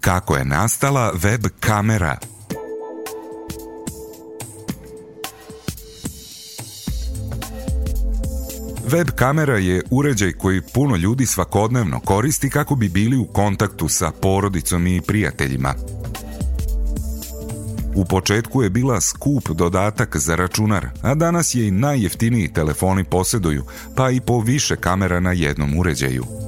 Kako 0.00 0.36
je 0.36 0.44
nastala 0.44 1.12
web 1.14 1.44
kamera? 1.60 2.18
Web 8.92 9.10
kamera 9.10 9.58
je 9.58 9.82
uređaj 9.90 10.32
koji 10.32 10.60
puno 10.60 10.96
ljudi 10.96 11.26
svakodnevno 11.26 12.00
koristi 12.00 12.50
kako 12.50 12.74
bi 12.74 12.88
bili 12.88 13.16
u 13.16 13.24
kontaktu 13.24 13.88
sa 13.88 14.10
porodicom 14.10 14.86
i 14.86 15.00
prijateljima. 15.00 15.74
U 17.94 18.04
početku 18.04 18.62
je 18.62 18.70
bila 18.70 19.00
skup 19.00 19.48
dodatak 19.50 20.16
za 20.16 20.34
računar, 20.34 20.86
a 21.02 21.14
danas 21.14 21.54
je 21.54 21.68
i 21.68 21.70
najjeftiniji 21.70 22.52
telefoni 22.52 23.04
posjeduju, 23.04 23.64
pa 23.96 24.10
i 24.10 24.20
po 24.20 24.40
više 24.40 24.76
kamera 24.76 25.20
na 25.20 25.32
jednom 25.32 25.78
uređaju. 25.78 26.45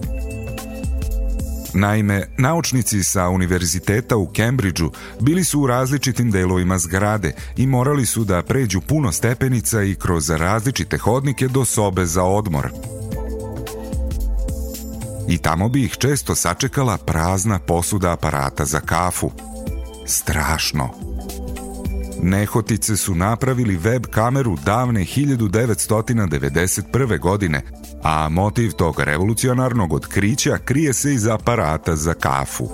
Naime, 1.74 2.26
naučnici 2.38 3.02
sa 3.02 3.28
univerziteta 3.28 4.16
u 4.16 4.28
Cambridgeu 4.36 4.90
bili 5.20 5.44
su 5.44 5.60
u 5.60 5.66
različitim 5.66 6.30
delovima 6.30 6.78
zgrade 6.78 7.32
i 7.56 7.66
morali 7.66 8.06
su 8.06 8.24
da 8.24 8.42
pređu 8.42 8.80
puno 8.80 9.12
stepenica 9.12 9.82
i 9.82 9.94
kroz 9.94 10.30
različite 10.30 10.98
hodnike 10.98 11.48
do 11.48 11.64
sobe 11.64 12.06
za 12.06 12.24
odmor. 12.24 12.70
I 15.28 15.38
tamo 15.38 15.68
bi 15.68 15.84
ih 15.84 15.96
često 15.98 16.34
sačekala 16.34 16.96
prazna 16.96 17.58
posuda 17.58 18.12
aparata 18.12 18.64
za 18.64 18.80
kafu. 18.80 19.30
Strašno. 20.06 20.90
Nehotice 22.22 22.96
su 22.96 23.14
napravili 23.14 23.76
web 23.76 24.06
kameru 24.10 24.56
davne 24.64 25.00
1991. 25.00 27.18
godine, 27.18 27.62
a 28.02 28.28
motiv 28.28 28.72
tog 28.72 29.00
revolucionarnog 29.00 29.92
otkrića 29.92 30.58
krije 30.64 30.92
se 30.92 31.14
iz 31.14 31.26
aparata 31.26 31.96
za 31.96 32.14
kafu. 32.14 32.68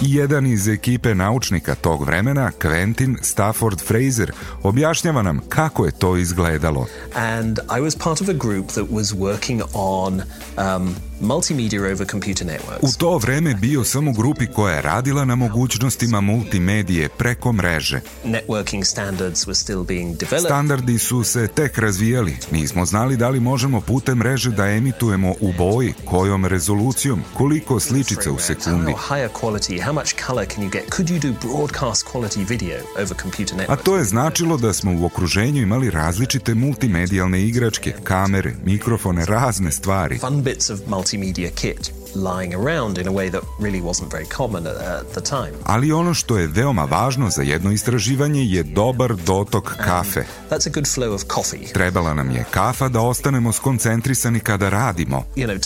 Jedan 0.00 0.46
iz 0.46 0.68
ekipe 0.68 1.14
naučnika 1.14 1.74
tog 1.74 2.04
vremena, 2.04 2.50
Quentin 2.58 3.16
Stafford 3.22 3.80
Fraser, 3.80 4.32
objašnjava 4.62 5.22
nam 5.22 5.40
kako 5.48 5.84
je 5.84 5.92
to 5.92 6.16
izgledalo. 6.16 6.86
And 7.14 7.58
I 7.58 7.80
was 7.80 7.98
part 7.98 8.20
of 8.20 8.28
a 8.28 8.32
group 8.32 8.66
that 8.66 8.86
was 8.90 9.14
working 9.14 9.62
on 9.74 10.22
um, 10.58 10.94
multimedia 11.20 11.80
over 11.92 12.06
computer 12.10 12.46
networks. 12.46 12.82
U 12.82 12.98
to 12.98 13.18
vreme 13.18 13.54
bio 13.54 13.84
sam 13.84 14.08
u 14.08 14.12
grupi 14.12 14.46
koja 14.46 14.74
je 14.74 14.82
radila 14.82 15.24
na 15.24 15.34
mogućnostima 15.34 16.20
multimedije 16.20 17.08
preko 17.08 17.52
mreže. 17.52 18.00
Networking 18.24 18.84
standards 18.84 19.46
were 19.46 19.54
still 19.54 19.84
being 19.84 20.16
developed. 20.16 20.46
Standardi 20.46 20.98
su 20.98 21.24
se 21.24 21.48
tek 21.48 21.78
razvijali. 21.78 22.36
Nismo 22.50 22.86
znali 22.86 23.16
da 23.16 23.28
li 23.28 23.40
možemo 23.40 23.80
putem 23.80 24.18
mreže 24.18 24.50
da 24.50 24.66
emitujemo 24.66 25.34
u 25.40 25.52
boji, 25.58 25.94
kojom 26.04 26.46
rezolucijom, 26.46 27.22
koliko 27.34 27.80
sličica 27.80 28.32
u 28.32 28.38
sekundi. 28.38 28.92
How 28.92 29.14
higher 29.14 29.30
quality, 29.42 29.84
how 29.84 29.92
much 29.92 30.26
color 30.26 30.46
can 30.54 30.64
you 30.64 30.70
get? 30.70 30.82
Could 30.96 31.10
you 31.10 31.20
do 31.20 31.48
broadcast 31.48 32.06
quality 32.12 32.48
video 32.48 32.78
over 33.02 33.14
computer 33.22 33.64
A 33.68 33.76
to 33.76 33.96
je 33.96 34.04
značilo 34.04 34.56
da 34.56 34.72
smo 34.72 34.92
u 35.00 35.04
okruženju 35.06 35.62
imali 35.62 35.90
različite 35.90 36.54
multimedijalne 36.54 37.42
igračke, 37.42 37.92
kamere, 38.04 38.54
mikrofone, 38.64 39.26
razne 39.26 39.72
stvari. 39.72 40.18
Fun 40.18 40.42
bits 40.42 40.70
of 40.70 40.80
multimedia 40.86 41.09
multimedia 41.10 41.50
kit. 41.50 41.99
Lying 42.14 42.54
around 42.54 42.98
in 42.98 43.08
a 43.08 43.12
way 43.12 43.30
that 43.30 43.42
really 43.60 43.80
wasn't 43.80 44.10
very 44.10 44.26
common 44.36 44.66
at, 44.66 44.76
at 44.76 45.06
the 45.12 45.20
time. 45.20 45.52
Ali 45.64 45.92
ono 45.92 46.14
što 46.14 46.38
je 46.38 46.46
veoma 46.46 46.84
važno 46.84 47.30
za 47.30 47.42
jedno 47.42 47.72
istraživanje 47.72 48.44
je 48.44 48.62
dobar 48.62 49.14
dotok 49.14 49.76
kafe. 49.76 50.24
That's 50.50 50.66
a 50.66 50.70
good 50.74 50.86
flow 50.86 51.14
of 51.14 51.22
coffee. 51.34 51.72
Trebala 51.72 52.14
nam 52.14 52.30
je 52.30 52.44
kafa 52.50 52.88
da 52.88 53.00
ostanemo 53.00 53.52
skoncentrisani 53.52 54.40
kada 54.40 54.68
radimo. 54.68 55.24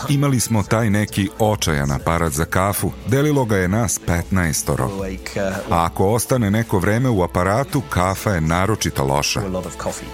Imali 0.08 0.40
smo 0.40 0.62
taj 0.62 0.90
neki 0.90 1.28
očajan 1.38 1.90
aparat 1.92 2.32
za 2.32 2.44
kafu. 2.44 2.90
Delilo 3.06 3.44
ga 3.44 3.56
je 3.56 3.68
nas 3.68 4.00
15-oro. 4.06 4.84
awake 4.84 5.40
uh, 5.40 5.56
A 5.70 5.84
ako 5.84 6.08
ostane 6.08 6.50
neko 6.50 6.78
vreme 6.78 7.08
u 7.08 7.22
aparatu, 7.22 7.82
kafa 7.90 8.30
je 8.30 8.40
naročito 8.40 9.04
loša. 9.04 9.42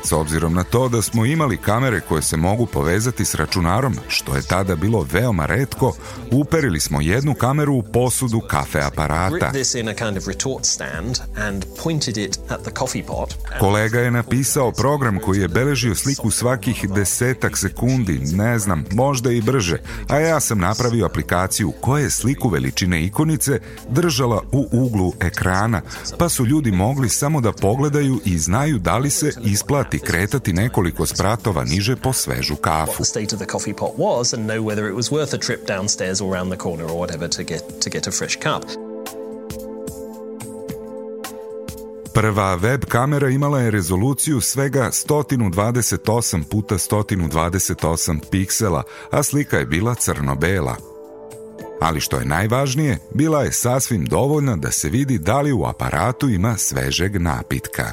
S 0.05 0.13
obzirom 0.13 0.55
na 0.55 0.65
to 0.65 0.89
da 0.89 1.03
smo 1.03 1.25
imali 1.25 1.57
kamere 1.57 2.01
koje 2.01 2.23
se 2.23 2.37
mogu 2.37 2.67
povezati 2.67 3.25
s 3.25 3.35
računarom, 3.35 3.97
što 4.09 4.37
je 4.37 4.43
tada 4.43 4.77
bilo 4.77 5.07
veoma 5.13 5.47
redko, 5.47 5.93
uperili 6.33 6.81
smo 6.81 7.01
jednu 7.01 7.35
kameru 7.35 7.75
u 7.75 7.83
posudu 7.83 8.41
kafe 8.41 8.81
aparata. 8.81 9.51
Kolega 13.59 14.01
je 14.01 14.11
napisao 14.11 14.73
program 14.73 15.19
koji 15.19 15.41
je 15.41 15.49
beležio 15.49 15.95
sliku 15.95 16.31
svakih 16.31 16.91
desetak 16.95 17.59
sekundi, 17.59 18.19
ne 18.19 18.59
znam, 18.59 18.85
možda 18.93 19.33
i 19.33 19.41
brže, 19.41 19.79
a 20.09 20.19
ja 20.19 20.41
sam 20.41 20.59
napravio 20.59 21.07
aplikaciju 21.07 21.73
koja 21.81 22.03
je 22.03 22.11
sliku 22.11 22.49
veličine 22.49 23.05
ikonice 23.05 23.61
držala 23.89 24.43
u 24.53 24.69
uglu 24.73 25.13
ekrana, 25.21 25.83
pa 26.19 26.29
su 26.29 26.47
ljudi 26.47 26.71
mogli 26.73 27.09
samo 27.09 27.41
da 27.41 27.53
pogledaju 27.53 28.21
i 28.25 28.39
znaju 28.39 28.79
da 28.79 28.99
li 28.99 29.11
se 29.11 29.33
isplati 29.45 29.99
kretati 29.99 30.53
nekoliko 30.53 31.07
spratova 31.07 31.65
niže 31.65 31.97
po 31.97 32.13
svežu 32.13 32.57
kafu. 32.57 33.05
Downstairs 36.21 36.23
or 36.23 36.35
around 36.35 36.51
the 36.51 36.57
corner 36.57 36.85
or 36.85 36.99
whatever 36.99 37.29
to 37.29 37.43
get 37.43 37.81
to 37.81 37.91
get 37.91 38.07
a 38.07 38.11
fresh 38.11 38.37
cup. 38.37 38.65
Prva 42.15 42.59
web 42.63 42.85
kamera 42.85 43.31
imala 43.31 43.61
je 43.61 43.71
rezoluciju 43.71 44.41
svega 44.41 44.91
128 44.91 46.45
puta 46.45 46.75
128 46.75 48.21
piksela, 48.31 48.83
a 49.11 49.23
slika 49.23 49.59
je 49.59 49.67
bila 49.67 49.95
crno-bela. 49.95 50.77
Ali 51.81 52.01
što 52.01 52.17
je 52.17 52.25
najvažnije, 52.25 52.99
bila 53.15 53.43
je 53.43 53.53
sasvim 53.53 54.05
dovoljna 54.05 54.57
da 54.57 54.71
se 54.71 54.89
vidi 54.89 55.19
da 55.19 55.41
li 55.41 55.53
u 55.53 55.65
aparatu 55.65 56.29
ima 56.29 56.57
svežeg 56.57 57.21
napitka. 57.21 57.93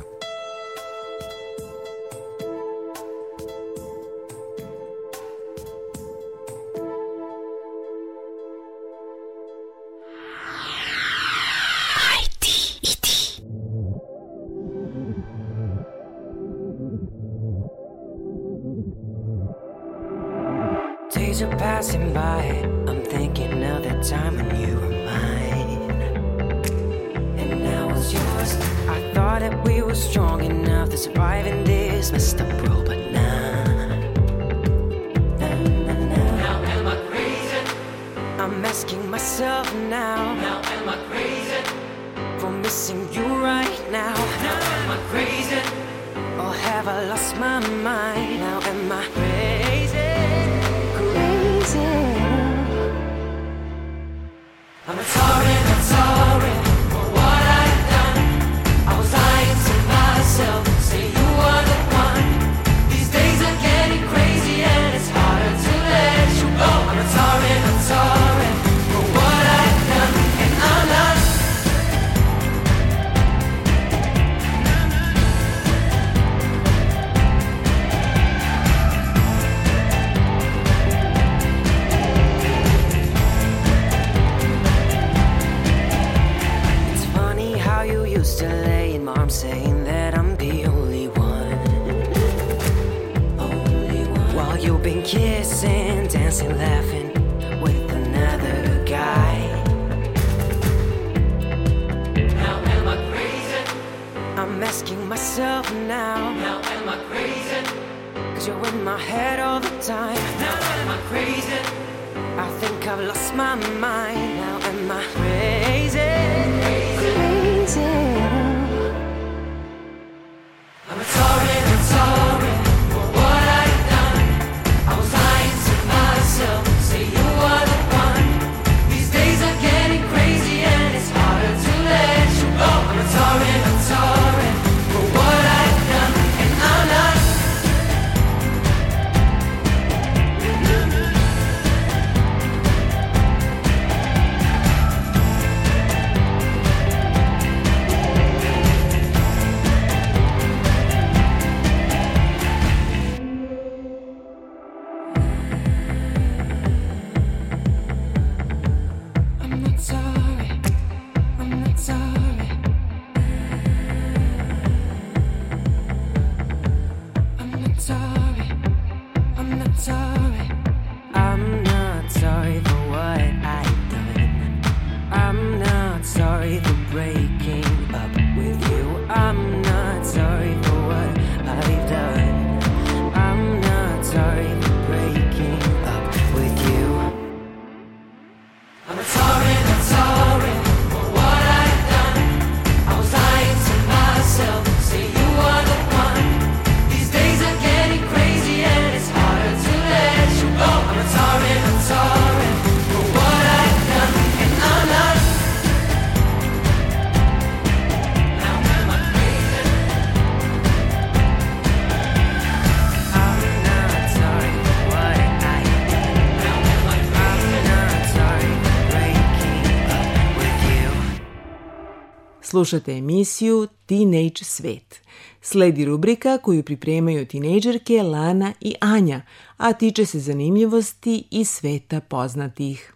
Slušate 222.58 222.92
emisiju 222.92 223.68
Teenage 223.86 224.44
Svet. 224.44 225.02
Sledi 225.42 225.86
rubrika 225.86 226.38
koju 226.38 226.64
pripremaju 226.64 227.26
tinejdžerke 227.26 228.04
Lana 228.04 228.54
i 228.62 228.76
Anja, 228.80 229.22
a 229.58 229.74
tiče 229.74 230.06
se 230.06 230.20
zanimljivosti 230.20 231.24
iz 231.32 231.50
sveta 231.50 232.00
poznatih. 232.02 232.94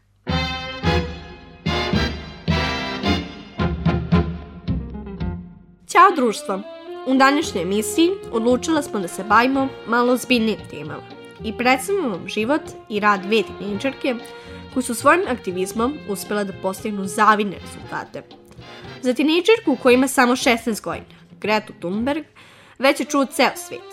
Ćao 5.88 6.16
društvo! 6.16 6.62
U 7.08 7.16
današnjoj 7.16 7.64
emisiji 7.64 8.10
odlučila 8.32 8.82
smo 8.82 9.00
da 9.00 9.08
se 9.08 9.24
bavimo 9.24 9.68
malo 9.88 10.18
zbiljnim 10.18 10.58
temama 10.72 11.04
i 11.44 11.58
predstavimo 11.58 12.10
vam 12.10 12.28
život 12.28 12.62
i 12.90 13.00
rad 13.00 13.22
dve 13.22 13.44
tinejdžerke 13.44 14.16
koji 14.74 14.84
su 14.84 14.96
svojim 14.96 15.24
aktivizmom 15.28 15.98
uspjela 16.10 16.44
da 16.44 16.54
postignu 16.62 17.06
zavidne 17.06 17.58
rezultate. 17.60 18.41
Za 19.02 19.14
tinejdžerku 19.14 19.78
koja 19.84 19.94
ima 19.94 20.08
samo 20.08 20.36
16 20.36 20.82
godina, 20.82 21.16
Gretu 21.42 21.74
Thunberg, 21.80 22.24
već 22.80 23.00
je 23.00 23.06
čuo 23.06 23.26
ceo 23.26 23.52
svijet. 23.56 23.84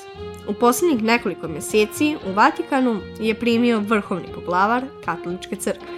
U 0.49 0.55
posljednjih 0.55 1.03
nekoliko 1.03 1.49
mjeseci 1.49 2.17
u 2.27 2.33
Vatikanu 2.33 3.01
je 3.21 3.35
primio 3.35 3.81
vrhovni 3.81 4.29
poglavar 4.35 4.83
katoličke 5.05 5.57
crkve. 5.57 5.89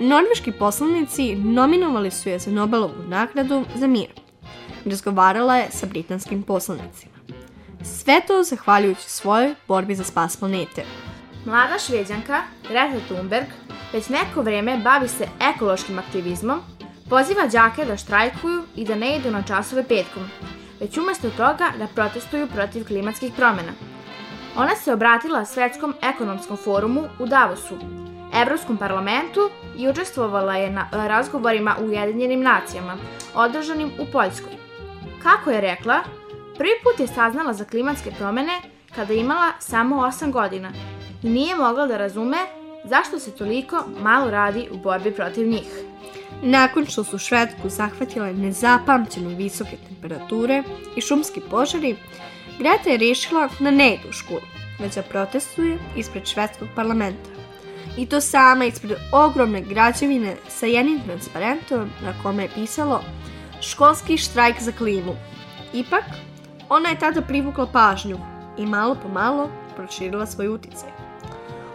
Norveški 0.00 0.52
poslanici 0.52 1.36
nominovali 1.36 2.10
su 2.10 2.28
je 2.28 2.38
za 2.38 2.50
Nobelovu 2.50 2.94
nagradu 3.08 3.64
za 3.74 3.86
mir. 3.86 4.08
Razgovarala 4.84 5.56
je 5.56 5.70
sa 5.70 5.86
britanskim 5.86 6.42
poslanicima. 6.42 7.14
Sve 7.84 8.20
to 8.26 8.42
zahvaljujući 8.42 9.10
svojoj 9.10 9.54
borbi 9.68 9.94
za 9.94 10.04
spas 10.04 10.36
planete. 10.36 10.84
Mlada 11.44 11.78
šveđanka 11.78 12.42
Greta 12.68 13.00
Thunberg 13.08 13.46
već 13.92 14.08
neko 14.08 14.42
vreme 14.42 14.78
bavi 14.78 15.08
se 15.08 15.28
ekološkim 15.54 15.98
aktivizmom, 15.98 16.60
poziva 17.08 17.46
đake 17.46 17.84
da 17.84 17.96
štrajkuju 17.96 18.62
i 18.76 18.84
da 18.84 18.94
ne 18.94 19.16
idu 19.16 19.30
na 19.30 19.42
časove 19.42 19.82
petkom, 19.88 20.22
već 20.80 20.98
umjesto 20.98 21.30
toga 21.30 21.72
da 21.78 21.86
protestuju 21.94 22.46
protiv 22.46 22.86
klimatskih 22.86 23.32
promjena. 23.36 23.72
Ona 24.56 24.76
se 24.76 24.92
obratila 24.92 25.44
Svetskom 25.44 25.94
ekonomskom 26.02 26.56
forumu 26.56 27.02
u 27.18 27.26
Davosu, 27.26 27.74
Evropskom 28.42 28.76
parlamentu 28.76 29.50
i 29.78 29.88
učestvovala 29.88 30.56
je 30.56 30.70
na 30.70 30.88
razgovorima 30.92 31.76
u 31.80 31.84
Ujedinjenim 31.84 32.40
nacijama, 32.40 32.96
održanim 33.34 33.90
u 33.98 34.06
Poljskoj. 34.12 34.52
Kako 35.22 35.50
je 35.50 35.60
rekla, 35.60 36.00
prvi 36.58 36.72
put 36.82 37.00
je 37.00 37.14
saznala 37.14 37.52
za 37.52 37.64
klimatske 37.64 38.10
promjene 38.18 38.60
kada 38.94 39.12
je 39.12 39.20
imala 39.20 39.52
samo 39.58 39.96
8 39.96 40.30
godina 40.30 40.72
i 41.22 41.28
nije 41.28 41.56
mogla 41.56 41.86
da 41.86 41.96
razume 41.96 42.38
zašto 42.84 43.18
se 43.18 43.30
toliko 43.30 43.84
malo 44.00 44.30
radi 44.30 44.68
u 44.72 44.76
borbi 44.76 45.10
protiv 45.10 45.48
njih. 45.48 45.84
Nakon 46.42 46.86
što 46.86 47.04
su 47.04 47.18
Švedsku 47.18 47.68
zahvatile 47.68 48.32
nezapamćeno 48.32 49.28
visoke 49.28 49.76
temperature 49.88 50.62
i 50.96 51.00
šumski 51.00 51.40
požari, 51.50 51.96
Greta 52.58 52.90
je 52.90 52.98
rešila 52.98 53.48
da 53.60 53.70
ne 53.70 53.94
ide 53.94 54.08
u 54.08 54.12
školu, 54.12 54.40
već 54.78 54.94
da 54.94 55.02
protestuje 55.02 55.78
ispred 55.96 56.26
švedskog 56.26 56.68
parlamenta. 56.74 57.30
I 57.98 58.06
to 58.06 58.20
sama 58.20 58.64
ispred 58.64 58.92
ogromne 59.12 59.60
građevine 59.60 60.36
sa 60.48 60.66
jednim 60.66 61.00
transparentom 61.06 61.90
na 62.02 62.14
kome 62.22 62.42
je 62.42 62.48
pisalo 62.54 63.00
školski 63.62 64.16
štrajk 64.16 64.60
za 64.60 64.72
klimu. 64.72 65.16
Ipak, 65.72 66.04
ona 66.68 66.88
je 66.88 66.98
tada 66.98 67.22
privukla 67.22 67.66
pažnju 67.66 68.18
i 68.58 68.66
malo 68.66 68.96
po 69.02 69.08
malo 69.08 69.50
proširila 69.76 70.26
svoj 70.26 70.48
uticaj. 70.48 70.90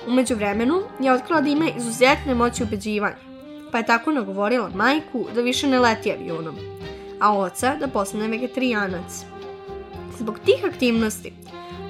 Umeđu 0.08 0.36
vremenu 0.36 0.82
je 1.00 1.14
otkrila 1.14 1.42
da 1.42 1.50
ima 1.50 1.66
izuzetne 1.78 2.36
moći 2.36 2.64
ubeđivanja, 2.64 3.29
pa 3.72 3.78
je 3.78 3.86
tako 3.86 4.12
nagovorila 4.12 4.70
majku 4.76 5.28
da 5.36 5.42
više 5.42 5.68
ne 5.68 5.80
leti 5.80 6.12
avionom, 6.12 6.56
a 7.20 7.38
oca 7.38 7.76
da 7.76 7.88
postane 7.88 8.28
vegetarijanac. 8.28 9.24
Zbog 10.18 10.40
tih 10.46 10.66
aktivnosti, 10.66 11.34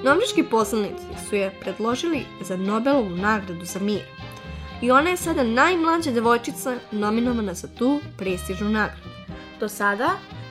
norveški 0.04 0.42
poslanici 0.42 1.04
su 1.28 1.36
je 1.36 1.50
predložili 1.60 2.24
za 2.40 2.56
Nobelovu 2.56 3.10
nagradu 3.10 3.64
za 3.64 3.80
mir. 3.80 4.02
I 4.82 4.90
ona 4.90 5.10
je 5.10 5.16
sada 5.16 5.42
najmlađa 5.42 6.10
devojčica 6.10 6.76
nominovana 6.90 7.54
za 7.54 7.68
tu 7.68 8.00
prestižnu 8.18 8.68
nagradu. 8.68 9.08
Do 9.60 9.68
sada 9.68 10.10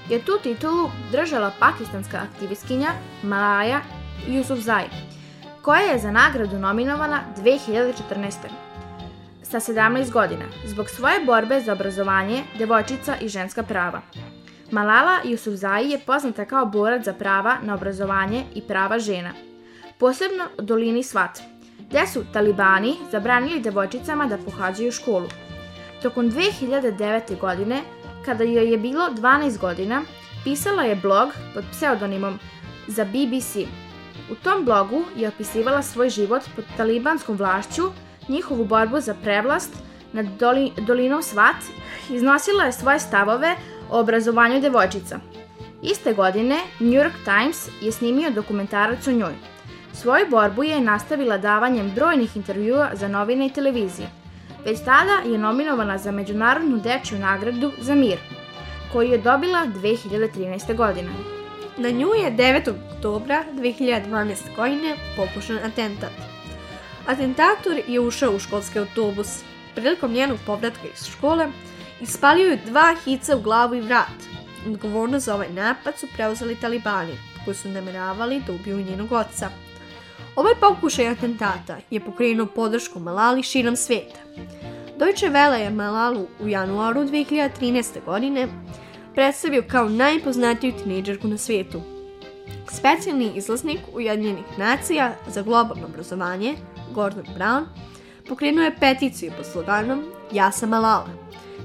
je 0.10 0.26
tu 0.26 0.32
titulu 0.44 0.90
držala 1.12 1.52
pakistanska 1.60 2.18
aktivistkinja 2.18 2.90
Malaya 3.24 3.80
Yousafzai, 4.28 4.86
koja 5.62 5.82
je 5.82 6.00
za 6.00 6.12
nagradu 6.12 6.60
nominovana 6.60 7.24
2014. 7.38 8.69
Sa 9.50 9.60
17 9.60 10.12
godina, 10.12 10.46
zbog 10.66 10.90
svoje 10.90 11.26
borbe 11.26 11.62
za 11.62 11.74
obrazovanje, 11.74 12.44
devojčica 12.58 13.16
i 13.22 13.30
ženska 13.30 13.64
prava. 13.64 14.02
Malala 14.72 15.20
Yousafzai 15.26 15.92
je 15.92 16.00
poznata 16.06 16.46
kao 16.46 16.66
borac 16.66 17.06
za 17.06 17.14
prava 17.14 17.58
na 17.64 17.74
obrazovanje 17.74 18.44
i 18.56 18.62
prava 18.62 19.00
žena, 19.00 19.32
posebno 20.00 20.44
u 20.60 20.62
dolini 20.62 21.04
Svat, 21.04 21.40
gdje 21.80 22.08
su 22.08 22.24
talibani 22.34 22.96
zabranili 23.12 23.60
devojčicama 23.60 24.26
da 24.26 24.38
pohađaju 24.38 24.92
školu. 24.92 25.28
Tokom 26.02 26.32
2009. 26.32 27.40
godine, 27.40 27.82
kada 28.26 28.44
joj 28.44 28.72
je 28.72 28.78
bilo 28.78 29.10
12 29.10 29.58
godina, 29.58 30.02
pisala 30.44 30.84
je 30.84 30.96
blog 30.96 31.30
pod 31.54 31.64
pseudonimom 31.72 32.40
za 32.88 33.06
BBC. 33.06 33.56
U 34.32 34.36
tom 34.44 34.66
blogu 34.66 35.04
je 35.16 35.28
opisivala 35.28 35.82
svoj 35.82 36.10
život 36.10 36.44
pod 36.56 36.66
talibanskom 36.78 37.38
vlašću, 37.38 37.84
njihovu 38.30 38.66
borbu 38.66 39.00
za 39.00 39.14
prevlast 39.14 39.74
nad 40.14 40.26
doli, 40.26 40.72
dolinom 40.78 41.24
Svat, 41.24 41.56
iznosila 42.10 42.64
je 42.64 42.72
svoje 42.72 43.00
stavove 43.00 43.56
o 43.90 44.00
obrazovanju 44.00 44.62
devojčica. 44.62 45.20
Iste 45.82 46.14
godine 46.14 46.60
New 46.80 46.94
York 46.94 47.14
Times 47.24 47.68
je 47.82 47.92
snimio 47.92 48.30
dokumentarac 48.30 49.08
o 49.08 49.12
njoj. 49.12 49.34
Svoju 49.94 50.26
borbu 50.30 50.64
je 50.64 50.82
nastavila 50.82 51.38
davanjem 51.38 51.92
brojnih 51.96 52.38
intervjua 52.38 52.90
za 52.94 53.08
novine 53.08 53.46
i 53.46 53.54
televizije. 53.54 54.10
Već 54.66 54.80
tada 54.80 55.32
je 55.32 55.38
nominovana 55.38 55.98
za 55.98 56.12
Međunarodnu 56.12 56.78
dečju 56.78 57.20
nagradu 57.20 57.72
za 57.80 57.96
mir, 57.96 58.18
koju 58.94 59.12
je 59.12 59.18
dobila 59.18 59.68
2013. 59.68 60.76
godine. 60.76 61.10
Na 61.78 61.90
nju 61.90 62.08
je 62.08 62.32
9. 62.32 62.74
oktobra 62.96 63.44
2012. 63.54 64.56
godine 64.56 64.96
pokušan 65.18 65.58
atentat. 65.58 66.29
Atentator 67.10 67.82
je 67.88 68.00
ušao 68.00 68.32
u 68.32 68.40
školski 68.40 68.80
autobus. 68.80 69.28
Prilikom 69.76 70.12
njenog 70.12 70.38
povratka 70.46 70.88
iz 70.94 71.06
škole 71.08 71.48
ispalio 72.02 72.48
je 72.48 72.62
dva 72.66 72.96
hica 73.04 73.38
u 73.38 73.42
glavu 73.42 73.76
i 73.76 73.82
vrat. 73.82 74.20
Odgovornost 74.68 75.26
za 75.26 75.36
ovaj 75.36 75.50
napad 75.50 76.00
su 76.00 76.08
preuzeli 76.14 76.56
talibani, 76.56 77.14
koji 77.46 77.56
su 77.56 77.70
nameravali 77.70 78.42
da 78.48 78.54
ubiju 78.54 78.78
njenog 78.78 79.12
oca. 79.12 79.50
Ovaj 80.36 80.54
pokušaj 80.56 81.08
atentata 81.08 81.78
je 81.90 82.00
pokrenuo 82.00 82.46
podršku 82.46 83.00
Malali 83.00 83.44
širom 83.44 83.76
sveta. 83.76 84.20
Deutsche 85.00 85.30
Welle 85.30 85.58
je 85.58 85.70
Malalu 85.70 86.28
u 86.40 86.48
januaru 86.48 87.02
2013. 87.02 88.06
godine 88.06 88.48
predstavio 89.16 89.64
kao 89.68 89.90
najpoznatiju 89.90 90.74
tinejdžerku 90.84 91.28
na 91.28 91.38
svijetu. 91.38 91.82
Specijalni 92.72 93.32
izlaznik 93.36 93.80
Ujedinjenih 93.94 94.58
nacija 94.58 95.16
za 95.28 95.42
globalno 95.42 95.86
obrazovanje, 95.86 96.56
Gordon 96.94 97.26
Brown, 97.38 97.66
pokrenuo 98.30 98.64
je 98.64 98.76
peticiju 98.80 99.32
pod 99.38 99.46
sloganom 99.46 100.04
Ja 100.32 100.52
sam 100.52 100.70
Malala, 100.70 101.10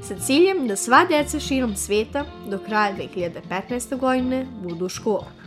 sa 0.03 0.17
ciljem 0.19 0.69
da 0.69 0.77
sva 0.77 1.05
deca 1.05 1.41
širom 1.41 1.77
sveta 1.77 2.25
do 2.49 2.59
kraja 2.59 2.95
2015. 2.97 3.99
godine 3.99 4.47
budu 4.63 4.87
u 4.87 4.89
školama. 4.89 5.45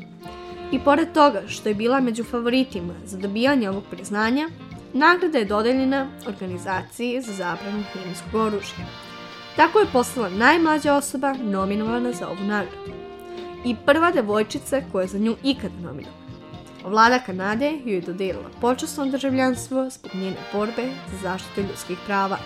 I 0.72 0.80
pored 0.80 1.14
toga 1.14 1.42
što 1.48 1.70
je 1.70 1.76
bila 1.76 2.00
među 2.00 2.24
favoritima 2.24 2.94
za 3.06 3.18
dobijanje 3.18 3.70
ovog 3.70 3.84
priznanja, 3.92 4.50
nagrada 4.94 5.38
je 5.38 5.46
dodeljena 5.46 6.08
organizaciji 6.28 7.22
za 7.22 7.34
zabranu 7.34 7.84
hemijskog 7.94 8.36
oružja. 8.36 8.86
Tako 9.56 9.80
je 9.80 9.86
postala 9.94 10.30
najmlađa 10.30 10.94
osoba 10.94 11.34
nominovana 11.34 12.12
za 12.12 12.28
ovu 12.28 12.44
nagradu. 12.44 12.92
I 13.66 13.76
prva 13.86 14.12
devojčica 14.12 14.82
koja 14.92 15.02
je 15.02 15.08
za 15.08 15.18
nju 15.18 15.36
ikada 15.44 15.76
nominovana. 15.82 16.27
Vlada 16.88 17.20
Kanade 17.20 17.72
joj 17.86 17.96
je 17.96 18.02
dodelila 18.02 18.50
počasno 18.62 19.06
državljanstvo 19.06 19.90
zbog 19.90 20.16
njene 20.16 20.36
borbe 20.54 20.84
za 21.12 21.18
zaštitu 21.22 21.62
ljudskih 21.62 21.98
prava. 22.06 22.38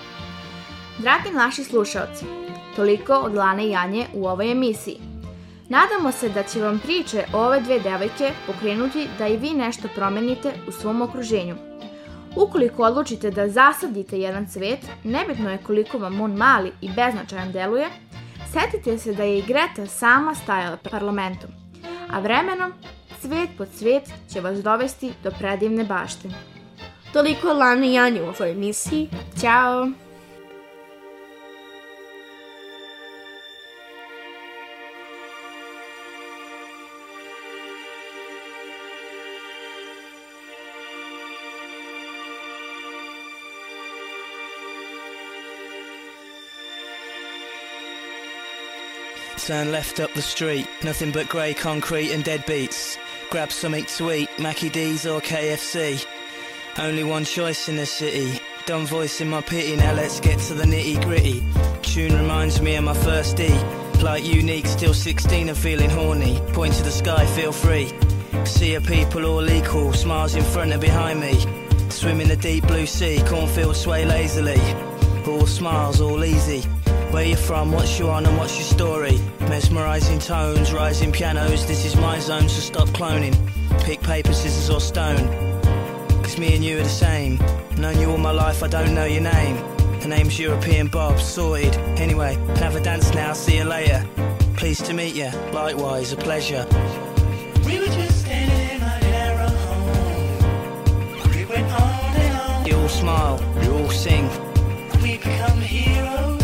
Dragi 0.98 1.30
naši 1.34 1.64
slušalci, 1.64 2.26
toliko 2.76 3.14
od 3.14 3.36
Lane 3.36 3.68
i 3.68 3.76
Anje 3.76 4.06
u 4.14 4.28
ovoj 4.28 4.52
emisiji. 4.52 4.98
Nadamo 5.70 6.12
se 6.12 6.30
da 6.30 6.44
će 6.44 6.62
vam 6.62 6.80
priče 6.80 7.26
o 7.34 7.46
ove 7.46 7.60
dve 7.60 7.80
devojke 7.80 8.32
pokrenuti 8.48 9.08
da 9.18 9.28
i 9.28 9.38
vi 9.38 9.54
nešto 9.54 9.88
promenite 9.96 10.54
u 10.68 10.72
svom 10.72 11.02
okruženju. 11.02 11.56
Ukoliko 12.36 12.84
odlučite 12.84 13.32
da 13.32 13.50
zasadite 13.50 14.20
jedan 14.20 14.48
cvet, 14.48 14.80
nebitno 15.04 15.52
je 15.52 15.58
koliko 15.58 15.98
vam 15.98 16.22
on 16.22 16.34
mali 16.34 16.72
i 16.82 16.90
beznačajan 16.90 17.52
deluje, 17.52 17.88
setite 18.54 18.98
se 18.98 19.14
da 19.14 19.24
je 19.24 19.40
i 19.40 19.46
Greta 19.48 19.86
sama 19.86 20.36
stajala 20.36 20.78
parlamentom, 20.78 21.50
a 22.10 22.20
vremenom 22.20 22.74
cvet 23.22 23.50
po 23.58 23.66
cvet 23.66 24.04
će 24.34 24.42
vas 24.42 24.64
dovesti 24.64 25.14
do 25.24 25.32
predivne 25.32 25.84
bašte. 25.84 26.30
Toliko 27.14 27.54
Lana 27.54 27.86
i 27.86 27.98
Anja 27.98 28.24
u 28.24 28.28
ovoj 28.28 28.52
emisiji. 28.52 29.10
Ćao! 29.42 29.88
Turn 49.48 49.72
left 49.72 50.00
up 50.00 50.14
the 50.14 50.22
street, 50.22 50.68
nothing 50.84 51.12
but 51.12 51.28
grey 51.28 51.54
concrete 51.54 52.12
and 52.12 52.24
dead 52.24 52.46
beats. 52.46 52.98
Grab 53.32 53.50
something 53.50 53.86
to 53.86 54.12
eat, 54.12 54.30
Mackie 54.40 54.68
D's 54.68 55.06
or 55.06 55.22
KFC. 55.22 56.06
Only 56.78 57.06
one 57.06 57.24
choice 57.24 57.70
in 57.70 57.78
the 57.78 57.86
city. 57.86 58.42
Dumb 58.66 58.86
voice 58.86 59.22
in 59.22 59.30
my 59.30 59.40
pity, 59.40 59.78
now 59.78 59.94
let's 59.94 60.20
get 60.20 60.38
to 60.40 60.54
the 60.54 60.66
nitty 60.66 61.02
gritty. 61.06 61.42
Tune 61.82 62.14
reminds 62.14 62.62
me 62.62 62.76
of 62.76 62.84
my 62.84 62.94
first 62.94 63.38
D. 63.38 63.48
Like 64.02 64.26
unique, 64.26 64.66
still 64.66 64.94
16 64.94 65.48
and 65.48 65.58
feeling 65.58 65.90
horny. 65.90 66.42
Point 66.52 66.74
to 66.74 66.84
the 66.84 66.92
sky, 66.92 67.26
feel 67.28 67.54
free. 67.54 67.94
See 68.44 68.76
a 68.76 68.82
people 68.82 69.26
all 69.26 69.50
equal, 69.50 69.94
smiles 69.94 70.36
in 70.36 70.44
front 70.44 70.74
and 70.74 70.82
behind 70.82 71.22
me. 71.22 71.40
Swim 71.90 72.20
in 72.20 72.28
the 72.28 72.36
deep 72.36 72.68
blue 72.68 72.86
sea, 72.86 73.24
cornfields 73.26 73.80
sway 73.80 74.04
lazily. 74.04 74.60
All 75.26 75.48
smiles, 75.48 76.02
all 76.02 76.26
easy. 76.26 76.68
Where 77.12 77.26
you 77.26 77.36
from, 77.36 77.74
what's 77.74 78.00
you 78.00 78.10
on 78.10 78.26
and 78.26 78.38
what's 78.38 78.56
your 78.56 78.64
story? 78.64 79.20
Mesmerizing 79.42 80.20
tones, 80.20 80.72
rising 80.72 81.12
pianos, 81.12 81.68
this 81.68 81.84
is 81.84 81.98
my 81.98 82.20
zone, 82.20 82.48
so 82.48 82.62
stop 82.62 82.88
cloning. 82.90 83.36
Pick 83.82 84.02
paper, 84.02 84.32
scissors 84.32 84.70
or 84.70 84.80
stone. 84.80 85.28
Cause 86.24 86.38
me 86.38 86.56
and 86.56 86.64
you 86.64 86.80
are 86.80 86.84
the 86.84 86.88
same. 86.90 87.38
Known 87.78 88.00
you 88.00 88.10
all 88.12 88.18
my 88.18 88.32
life, 88.32 88.64
I 88.64 88.68
don't 88.70 88.96
know 88.96 89.04
your 89.04 89.24
name. 89.24 89.58
The 90.00 90.08
name's 90.08 90.40
European 90.40 90.88
Bob, 90.88 91.20
sorted. 91.20 91.76
Anyway, 92.00 92.36
have 92.60 92.78
a 92.78 92.80
dance 92.80 93.14
now, 93.14 93.34
see 93.34 93.58
you 93.58 93.66
later. 93.66 94.08
Pleased 94.56 94.86
to 94.86 94.94
meet 94.94 95.14
you, 95.14 95.32
likewise, 95.52 96.14
a 96.14 96.18
pleasure. 96.18 96.66
We 97.66 97.78
were 97.78 97.88
just 97.88 98.22
standing 98.22 98.76
in 98.76 98.80
my 98.80 99.00
narrow 99.02 99.50
home. 99.50 101.30
We 101.36 101.44
went 101.44 101.70
on 101.74 102.16
and 102.16 102.38
on. 102.38 102.66
You 102.66 102.78
all 102.78 102.88
smile, 102.88 103.38
you 103.62 103.74
all 103.74 103.90
sing. 103.90 104.30
We 105.02 105.18
become 105.18 105.60
heroes 105.60 106.41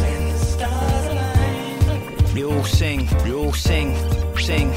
You 2.37 2.51
all 2.51 2.63
sing, 2.65 3.09
you 3.25 3.39
all 3.39 3.51
sing, 3.51 3.95
sing. 4.37 4.69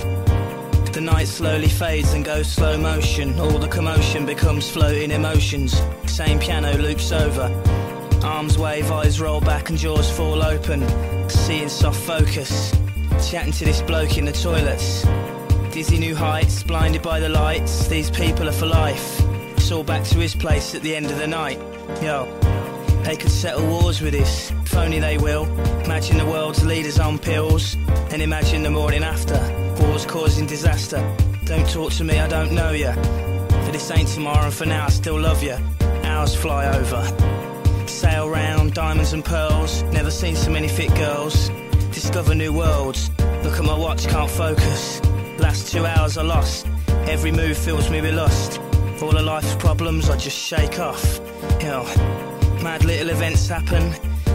The 0.92 1.00
night 1.02 1.28
slowly 1.28 1.68
fades 1.68 2.14
and 2.14 2.24
goes 2.24 2.50
slow 2.50 2.78
motion. 2.78 3.38
All 3.38 3.58
the 3.58 3.68
commotion 3.68 4.24
becomes 4.24 4.70
floating 4.70 5.10
emotions. 5.10 5.78
Same 6.06 6.38
piano 6.38 6.72
loops 6.78 7.12
over. 7.12 7.52
Arms 8.24 8.56
wave, 8.56 8.90
eyes 8.90 9.20
roll 9.20 9.42
back, 9.42 9.68
and 9.68 9.76
jaws 9.76 10.10
fall 10.10 10.42
open. 10.42 10.88
Seeing 11.28 11.68
soft 11.68 12.00
focus. 12.00 12.74
Chatting 13.30 13.52
to 13.52 13.66
this 13.66 13.82
bloke 13.82 14.16
in 14.16 14.24
the 14.24 14.32
toilets. 14.32 15.04
Dizzy 15.70 15.98
new 15.98 16.16
heights, 16.16 16.62
blinded 16.62 17.02
by 17.02 17.20
the 17.20 17.28
lights. 17.28 17.88
These 17.88 18.10
people 18.10 18.48
are 18.48 18.52
for 18.52 18.66
life. 18.66 19.20
It's 19.58 19.70
all 19.70 19.84
back 19.84 20.04
to 20.04 20.18
his 20.18 20.34
place 20.34 20.74
at 20.74 20.80
the 20.80 20.96
end 20.96 21.10
of 21.10 21.18
the 21.18 21.26
night. 21.26 21.58
Yo. 22.02 22.39
They 23.04 23.16
could 23.16 23.30
settle 23.30 23.66
wars 23.66 24.00
with 24.00 24.12
this, 24.12 24.50
if 24.50 24.76
only 24.76 25.00
they 25.00 25.18
will. 25.18 25.44
Imagine 25.84 26.18
the 26.18 26.26
world's 26.26 26.64
leaders 26.64 26.98
on 26.98 27.18
pills, 27.18 27.74
and 28.12 28.22
imagine 28.22 28.62
the 28.62 28.70
morning 28.70 29.02
after. 29.02 29.38
Wars 29.80 30.06
causing 30.06 30.46
disaster. 30.46 31.00
Don't 31.44 31.68
talk 31.68 31.92
to 31.92 32.04
me, 32.04 32.18
I 32.18 32.28
don't 32.28 32.52
know 32.52 32.70
ya. 32.70 32.92
For 33.64 33.72
this 33.72 33.90
ain't 33.90 34.08
tomorrow, 34.08 34.44
and 34.44 34.54
for 34.54 34.66
now 34.66 34.86
I 34.86 34.90
still 34.90 35.18
love 35.18 35.42
ya. 35.42 35.58
Hours 36.04 36.34
fly 36.34 36.66
over. 36.66 37.02
Sail 37.88 38.28
round, 38.28 38.74
diamonds 38.74 39.12
and 39.12 39.24
pearls. 39.24 39.82
Never 39.84 40.10
seen 40.10 40.36
so 40.36 40.50
many 40.50 40.68
fit 40.68 40.94
girls. 40.94 41.48
Discover 41.92 42.34
new 42.34 42.52
worlds. 42.52 43.10
Look 43.42 43.58
at 43.58 43.64
my 43.64 43.76
watch, 43.76 44.06
can't 44.06 44.30
focus. 44.30 45.00
Last 45.38 45.72
two 45.72 45.84
hours 45.86 46.16
I 46.16 46.22
lost. 46.22 46.66
Every 47.08 47.32
move 47.32 47.56
fills 47.56 47.90
me 47.90 48.00
with 48.00 48.14
lust. 48.14 48.60
All 49.02 49.16
of 49.16 49.24
life's 49.24 49.54
problems 49.56 50.08
I 50.10 50.16
just 50.16 50.36
shake 50.36 50.78
off. 50.78 51.20
Yo, 51.60 51.84
mad 52.62 52.84
little 52.84 53.10
events 53.10 53.48
happen. 53.48 53.92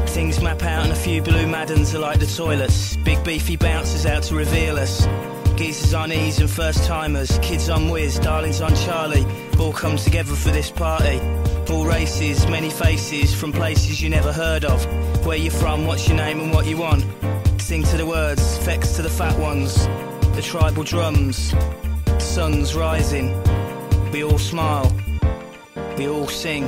Things 0.07 0.41
map 0.41 0.63
out 0.63 0.83
and 0.83 0.91
a 0.91 0.95
few 0.95 1.21
blue 1.21 1.47
maddens 1.47 1.93
are 1.93 1.99
like 1.99 2.19
the 2.19 2.25
toilets. 2.25 2.95
Big 2.97 3.23
beefy 3.23 3.55
bouncers 3.55 4.05
out 4.05 4.23
to 4.23 4.35
reveal 4.35 4.77
us. 4.77 5.07
Geezers 5.55 5.93
on 5.93 6.11
ease 6.11 6.39
and 6.39 6.49
first 6.49 6.85
timers. 6.85 7.37
Kids 7.41 7.69
on 7.69 7.89
whiz, 7.89 8.19
darlings 8.19 8.61
on 8.61 8.75
Charlie. 8.75 9.25
All 9.59 9.73
come 9.73 9.97
together 9.97 10.33
for 10.33 10.49
this 10.49 10.71
party. 10.71 11.19
All 11.69 11.85
races, 11.85 12.47
many 12.47 12.69
faces 12.69 13.33
from 13.33 13.51
places 13.51 14.01
you 14.01 14.09
never 14.09 14.31
heard 14.31 14.65
of. 14.65 14.85
Where 15.25 15.37
you 15.37 15.51
from, 15.51 15.85
what's 15.85 16.07
your 16.07 16.17
name 16.17 16.39
and 16.39 16.53
what 16.53 16.65
you 16.65 16.77
want. 16.77 17.05
Sing 17.59 17.83
to 17.83 17.97
the 17.97 18.05
words, 18.05 18.57
effects 18.57 18.95
to 18.97 19.01
the 19.01 19.09
fat 19.09 19.37
ones. 19.39 19.85
The 20.35 20.41
tribal 20.41 20.83
drums, 20.83 21.53
sun's 22.19 22.75
rising. 22.75 23.33
We 24.11 24.23
all 24.23 24.37
smile, 24.37 24.95
we 25.97 26.07
all 26.07 26.27
sing. 26.27 26.67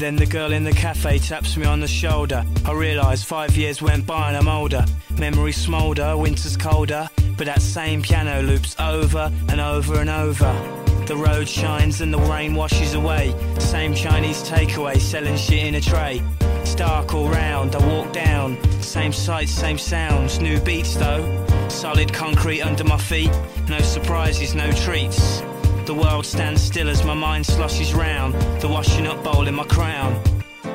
Then 0.00 0.16
the 0.16 0.24
girl 0.24 0.52
in 0.52 0.64
the 0.64 0.72
cafe 0.72 1.18
taps 1.18 1.58
me 1.58 1.66
on 1.66 1.80
the 1.80 1.86
shoulder. 1.86 2.42
I 2.64 2.72
realise 2.72 3.22
five 3.22 3.54
years 3.54 3.82
went 3.82 4.06
by 4.06 4.28
and 4.28 4.36
I'm 4.38 4.48
older. 4.48 4.82
Memories 5.18 5.58
smoulder, 5.58 6.16
winter's 6.16 6.56
colder. 6.56 7.06
But 7.36 7.44
that 7.44 7.60
same 7.60 8.00
piano 8.00 8.40
loops 8.40 8.74
over 8.80 9.30
and 9.50 9.60
over 9.60 10.00
and 10.00 10.08
over. 10.08 10.50
The 11.04 11.18
road 11.18 11.46
shines 11.46 12.00
and 12.00 12.14
the 12.14 12.18
rain 12.18 12.54
washes 12.54 12.94
away. 12.94 13.34
Same 13.58 13.94
Chinese 13.94 14.42
takeaway 14.42 14.98
selling 14.98 15.36
shit 15.36 15.66
in 15.66 15.74
a 15.74 15.82
tray. 15.82 16.22
It's 16.62 16.74
dark 16.74 17.12
all 17.12 17.28
round, 17.28 17.76
I 17.76 17.86
walk 17.86 18.10
down. 18.14 18.56
Same 18.80 19.12
sights, 19.12 19.52
same 19.52 19.76
sounds, 19.76 20.40
new 20.40 20.58
beats 20.60 20.94
though. 20.94 21.46
Solid 21.68 22.10
concrete 22.10 22.62
under 22.62 22.84
my 22.84 22.96
feet, 22.96 23.30
no 23.68 23.80
surprises, 23.80 24.54
no 24.54 24.72
treats. 24.72 25.42
The 25.90 25.96
world 25.96 26.24
stands 26.24 26.62
still 26.62 26.88
as 26.88 27.04
my 27.04 27.14
mind 27.14 27.44
sloshes 27.44 27.92
round, 27.92 28.34
the 28.62 28.68
washing 28.68 29.08
up 29.08 29.24
bowl 29.24 29.48
in 29.48 29.56
my 29.56 29.64
crown. 29.64 30.22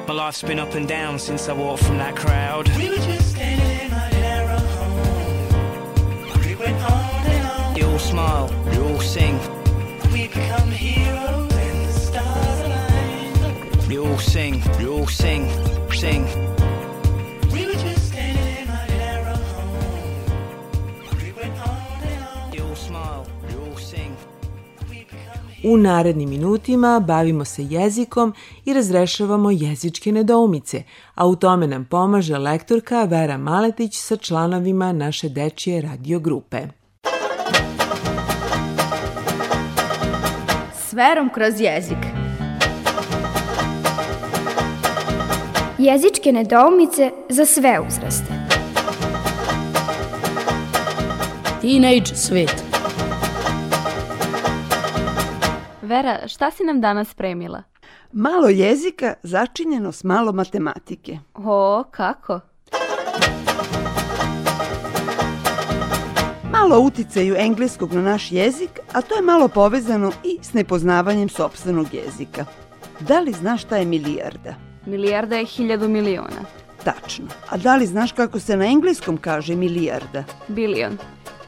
My 0.09 0.13
life's 0.13 0.41
been 0.41 0.59
up 0.59 0.73
and 0.73 0.85
down 0.85 1.19
since 1.19 1.47
I 1.47 1.53
walked 1.53 1.83
from 1.83 1.97
that 1.99 2.17
crowd. 2.17 2.67
We 2.75 2.89
were 2.89 2.97
just 2.97 3.31
standing 3.31 3.85
in 3.85 3.91
my 3.91 4.09
narrow 4.09 4.57
home. 4.57 6.41
We 6.45 6.55
went 6.55 6.75
on 6.83 7.27
and 7.27 7.47
on. 7.47 7.75
You 7.77 7.87
all 7.87 7.97
smile, 7.97 8.51
you 8.73 8.83
all 8.83 8.99
sing, 8.99 9.39
We 10.11 10.27
become 10.27 10.69
heroes 10.69 11.53
and 11.53 11.87
the 11.87 11.93
stars 11.93 12.59
align. 12.59 13.89
you 13.89 14.05
all 14.05 14.17
sing, 14.17 14.61
you 14.81 14.95
all 14.95 15.07
sing, 15.07 15.47
sing. 15.93 16.27
U 25.67 25.77
narednim 25.77 26.29
minutima 26.29 26.99
bavimo 26.99 27.45
se 27.45 27.63
jezikom 27.63 28.33
i 28.65 28.73
razrešavamo 28.73 29.51
jezičke 29.51 30.11
nedoumice, 30.11 30.83
a 31.15 31.27
u 31.27 31.35
tome 31.35 31.67
nam 31.67 31.85
pomaže 31.85 32.37
lektorka 32.37 33.03
Vera 33.03 33.37
Maletić 33.37 33.97
sa 33.97 34.17
članovima 34.17 34.91
naše 34.91 35.29
dečije 35.29 35.81
radio 35.81 36.19
grupe. 36.19 36.57
S 40.87 40.93
verom 40.93 41.29
kroz 41.33 41.53
jezik. 41.59 41.97
Jezičke 45.77 46.31
nedoumice 46.31 47.11
za 47.29 47.45
sve 47.45 47.79
uzraste. 47.87 48.33
Teenage 51.61 52.15
svet. 52.15 52.74
Vera, 55.85 56.27
šta 56.27 56.51
si 56.51 56.63
nam 56.63 56.81
danas 56.81 57.09
spremila? 57.09 57.63
Malo 58.11 58.49
jezika 58.49 59.13
začinjeno 59.23 59.91
s 59.91 60.03
malo 60.03 60.31
matematike. 60.31 61.19
O, 61.35 61.83
kako? 61.91 62.39
Malo 66.51 66.79
uticaju 66.79 67.35
engleskog 67.37 67.93
na 67.93 68.01
naš 68.01 68.31
jezik, 68.31 68.69
a 68.93 69.01
to 69.01 69.15
je 69.15 69.21
malo 69.21 69.47
povezano 69.47 70.11
i 70.23 70.37
s 70.41 70.53
nepoznavanjem 70.53 71.29
sopstvenog 71.29 71.93
jezika. 71.93 72.45
Da 72.99 73.19
li 73.19 73.31
znaš 73.31 73.61
šta 73.61 73.77
je 73.77 73.85
milijarda? 73.85 74.55
Milijarda 74.85 75.35
je 75.35 75.45
hiljadu 75.45 75.87
miliona. 75.89 76.41
Tačno. 76.83 77.25
A 77.49 77.57
da 77.57 77.75
li 77.75 77.85
znaš 77.85 78.11
kako 78.11 78.39
se 78.39 78.57
na 78.57 78.65
engleskom 78.65 79.17
kaže 79.17 79.55
milijarda? 79.55 80.23
Bilion. 80.47 80.97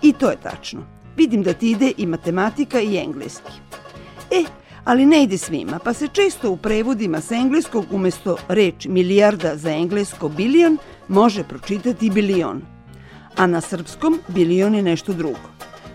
I 0.01 0.13
to 0.13 0.29
je 0.29 0.37
tačno. 0.37 0.81
Vidim 1.15 1.43
da 1.43 1.53
ti 1.53 1.71
ide 1.71 1.91
i 1.97 2.05
matematika 2.05 2.79
i 2.79 2.97
engleski. 2.97 3.51
E, 4.31 4.43
ali 4.83 5.05
ne 5.05 5.23
ide 5.23 5.37
svima, 5.37 5.79
pa 5.79 5.93
se 5.93 6.07
često 6.07 6.51
u 6.51 6.57
prevodima 6.57 7.21
s 7.21 7.31
engleskog 7.31 7.85
umesto 7.91 8.37
reč 8.47 8.85
milijarda 8.85 9.55
za 9.55 9.69
englesko 9.71 10.29
bilion 10.29 10.77
može 11.07 11.43
pročitati 11.43 12.09
bilion. 12.09 12.61
A 13.35 13.47
na 13.47 13.61
srpskom 13.61 14.19
bilion 14.27 14.75
je 14.75 14.83
nešto 14.83 15.13
drugo. 15.13 15.49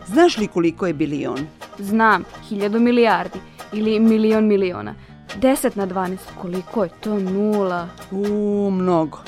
Znaš 0.06 0.38
li 0.38 0.46
koliko 0.46 0.86
je 0.86 0.94
bilion? 0.94 1.38
Znam, 1.78 2.24
hiljadu 2.48 2.80
milijardi 2.80 3.38
ili 3.72 4.00
milion 4.00 4.46
miliona. 4.46 4.94
10 5.40 5.76
na 5.76 5.86
12, 5.86 6.16
koliko 6.40 6.84
je 6.84 6.90
to 7.00 7.18
nula? 7.18 7.88
U, 8.10 8.70
mnogo. 8.70 9.18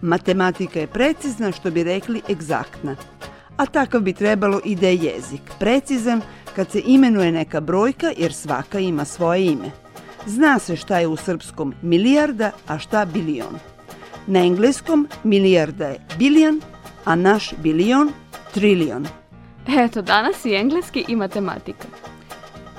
Matematika 0.02 0.80
je 0.80 0.86
precizna, 0.86 1.52
što 1.52 1.70
bi 1.70 1.84
rekli 1.84 2.22
egzaktna. 2.30 2.96
A 3.56 3.66
takav 3.66 4.00
bi 4.00 4.12
trebalo 4.12 4.60
i 4.64 4.76
da 4.76 4.86
je 4.86 4.94
jezik. 4.94 5.40
Precizan 5.58 6.20
kad 6.56 6.70
se 6.70 6.82
imenuje 6.86 7.32
neka 7.32 7.60
brojka, 7.60 8.12
jer 8.16 8.32
svaka 8.32 8.78
ima 8.78 9.04
svoje 9.04 9.46
ime. 9.46 9.70
Zna 10.26 10.58
se 10.58 10.76
šta 10.76 10.98
je 10.98 11.06
u 11.06 11.16
srpskom 11.16 11.74
milijarda, 11.82 12.50
a 12.68 12.78
šta 12.78 13.04
bilion. 13.04 13.58
Na 14.26 14.40
engleskom 14.40 15.08
milijarda 15.24 15.86
je 15.86 16.00
billion, 16.18 16.60
a 17.04 17.14
naš 17.14 17.54
bilion 17.62 18.12
trilion. 18.54 19.06
Eto, 19.68 20.02
danas 20.02 20.44
i 20.44 20.54
engleski 20.54 21.04
i 21.08 21.16
matematika. 21.16 21.88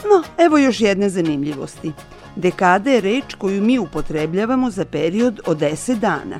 No, 0.03 0.23
evo 0.45 0.57
još 0.57 0.81
jedne 0.81 1.09
zanimljivosti. 1.09 1.91
Dekada 2.35 2.91
je 2.91 3.01
reč 3.01 3.35
koju 3.37 3.61
mi 3.61 3.79
upotrebljavamo 3.79 4.71
za 4.71 4.85
period 4.85 5.39
od 5.45 5.57
10 5.57 5.99
dana, 5.99 6.39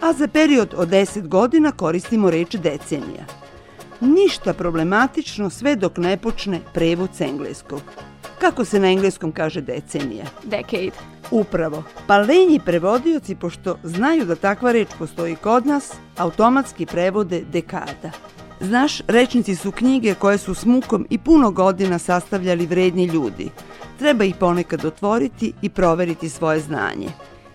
a 0.00 0.12
za 0.12 0.28
period 0.28 0.74
od 0.76 0.88
10 0.88 1.28
godina 1.28 1.72
koristimo 1.72 2.30
reč 2.30 2.56
decenija. 2.56 3.24
Ništa 4.00 4.52
problematično 4.52 5.50
sve 5.50 5.76
dok 5.76 5.96
ne 5.96 6.16
počne 6.16 6.60
prevod 6.74 7.10
s 7.14 7.20
engleskog. 7.20 7.80
Kako 8.40 8.64
se 8.64 8.80
na 8.80 8.90
engleskom 8.90 9.32
kaže 9.32 9.60
decenija? 9.60 10.24
Decade. 10.44 10.90
Upravo. 11.30 11.82
Pa 12.06 12.18
lenji 12.18 12.60
prevodioci, 12.64 13.34
pošto 13.34 13.78
znaju 13.82 14.24
da 14.24 14.34
takva 14.34 14.72
reč 14.72 14.88
postoji 14.98 15.36
kod 15.36 15.66
nas, 15.66 15.92
automatski 16.16 16.86
prevode 16.86 17.44
dekada. 17.52 18.10
Znaš, 18.60 19.00
rečnici 19.08 19.56
su 19.56 19.72
knjige 19.72 20.14
koje 20.14 20.38
su 20.38 20.54
s 20.54 20.64
mukom 20.64 21.06
i 21.10 21.18
puno 21.18 21.50
godina 21.50 21.98
sastavljali 21.98 22.66
vredni 22.66 23.04
ljudi. 23.04 23.50
Treba 23.98 24.24
ih 24.24 24.34
ponekad 24.40 24.84
otvoriti 24.84 25.52
i 25.62 25.68
proveriti 25.68 26.28
svoje 26.28 26.60
znanje. 26.60 27.08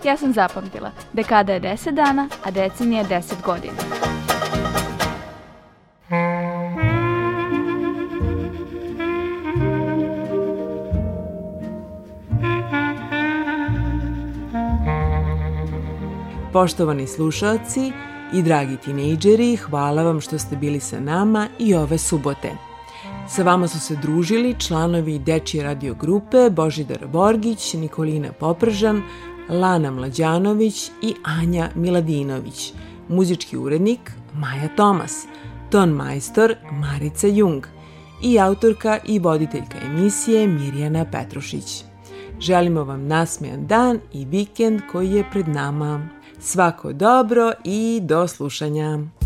Ja 0.04 0.18
sam 0.18 0.34
zapamtila. 0.34 0.92
Dekada 1.14 1.54
je 1.54 1.62
10 1.62 1.92
dana, 1.92 2.30
a 2.44 2.52
decenija 2.52 3.02
je 3.02 3.08
10 3.08 3.34
godina. 3.46 3.74
Poštovani 16.54 17.08
slušalci 17.08 17.92
i 18.34 18.42
dragi 18.42 18.78
tinejdžeri, 18.78 19.56
hvala 19.56 20.04
vam 20.04 20.22
što 20.22 20.40
ste 20.40 20.56
bili 20.56 20.80
sa 20.80 21.00
nama 21.00 21.48
i 21.60 21.76
ove 21.76 21.98
subote. 21.98 22.67
Sa 23.30 23.44
vama 23.44 23.68
su 23.68 23.80
se 23.80 23.96
družili 23.96 24.56
članovi 24.60 25.20
Dečije 25.20 25.64
radio 25.64 25.94
grupe 25.94 26.50
Božidar 26.50 27.08
Borgić, 27.08 27.74
Nikolina 27.74 28.32
Popržan, 28.40 29.02
Lana 29.50 29.92
Mlađanović 29.92 30.92
i 31.02 31.14
Anja 31.24 31.70
Miladinović, 31.76 32.74
muzički 33.10 33.58
urednik 33.58 34.12
Maja 34.34 34.70
Tomas, 34.76 35.26
ton 35.70 35.90
majstor 35.90 36.56
Marica 36.72 37.28
Jung 37.28 37.66
i 38.24 38.40
autorka 38.40 39.00
i 39.06 39.20
voditeljka 39.20 39.78
emisije 39.86 40.48
Mirjana 40.48 41.06
Petrušić. 41.12 41.84
Želimo 42.40 42.84
vam 42.84 43.08
nasmejan 43.08 43.68
dan 43.68 44.00
i 44.14 44.26
vikend 44.26 44.82
koji 44.92 45.12
je 45.12 45.30
pred 45.32 45.48
nama. 45.48 46.08
Svako 46.40 46.94
dobro 46.94 47.52
i 47.64 48.00
do 48.04 48.28
slušanja. 48.28 49.17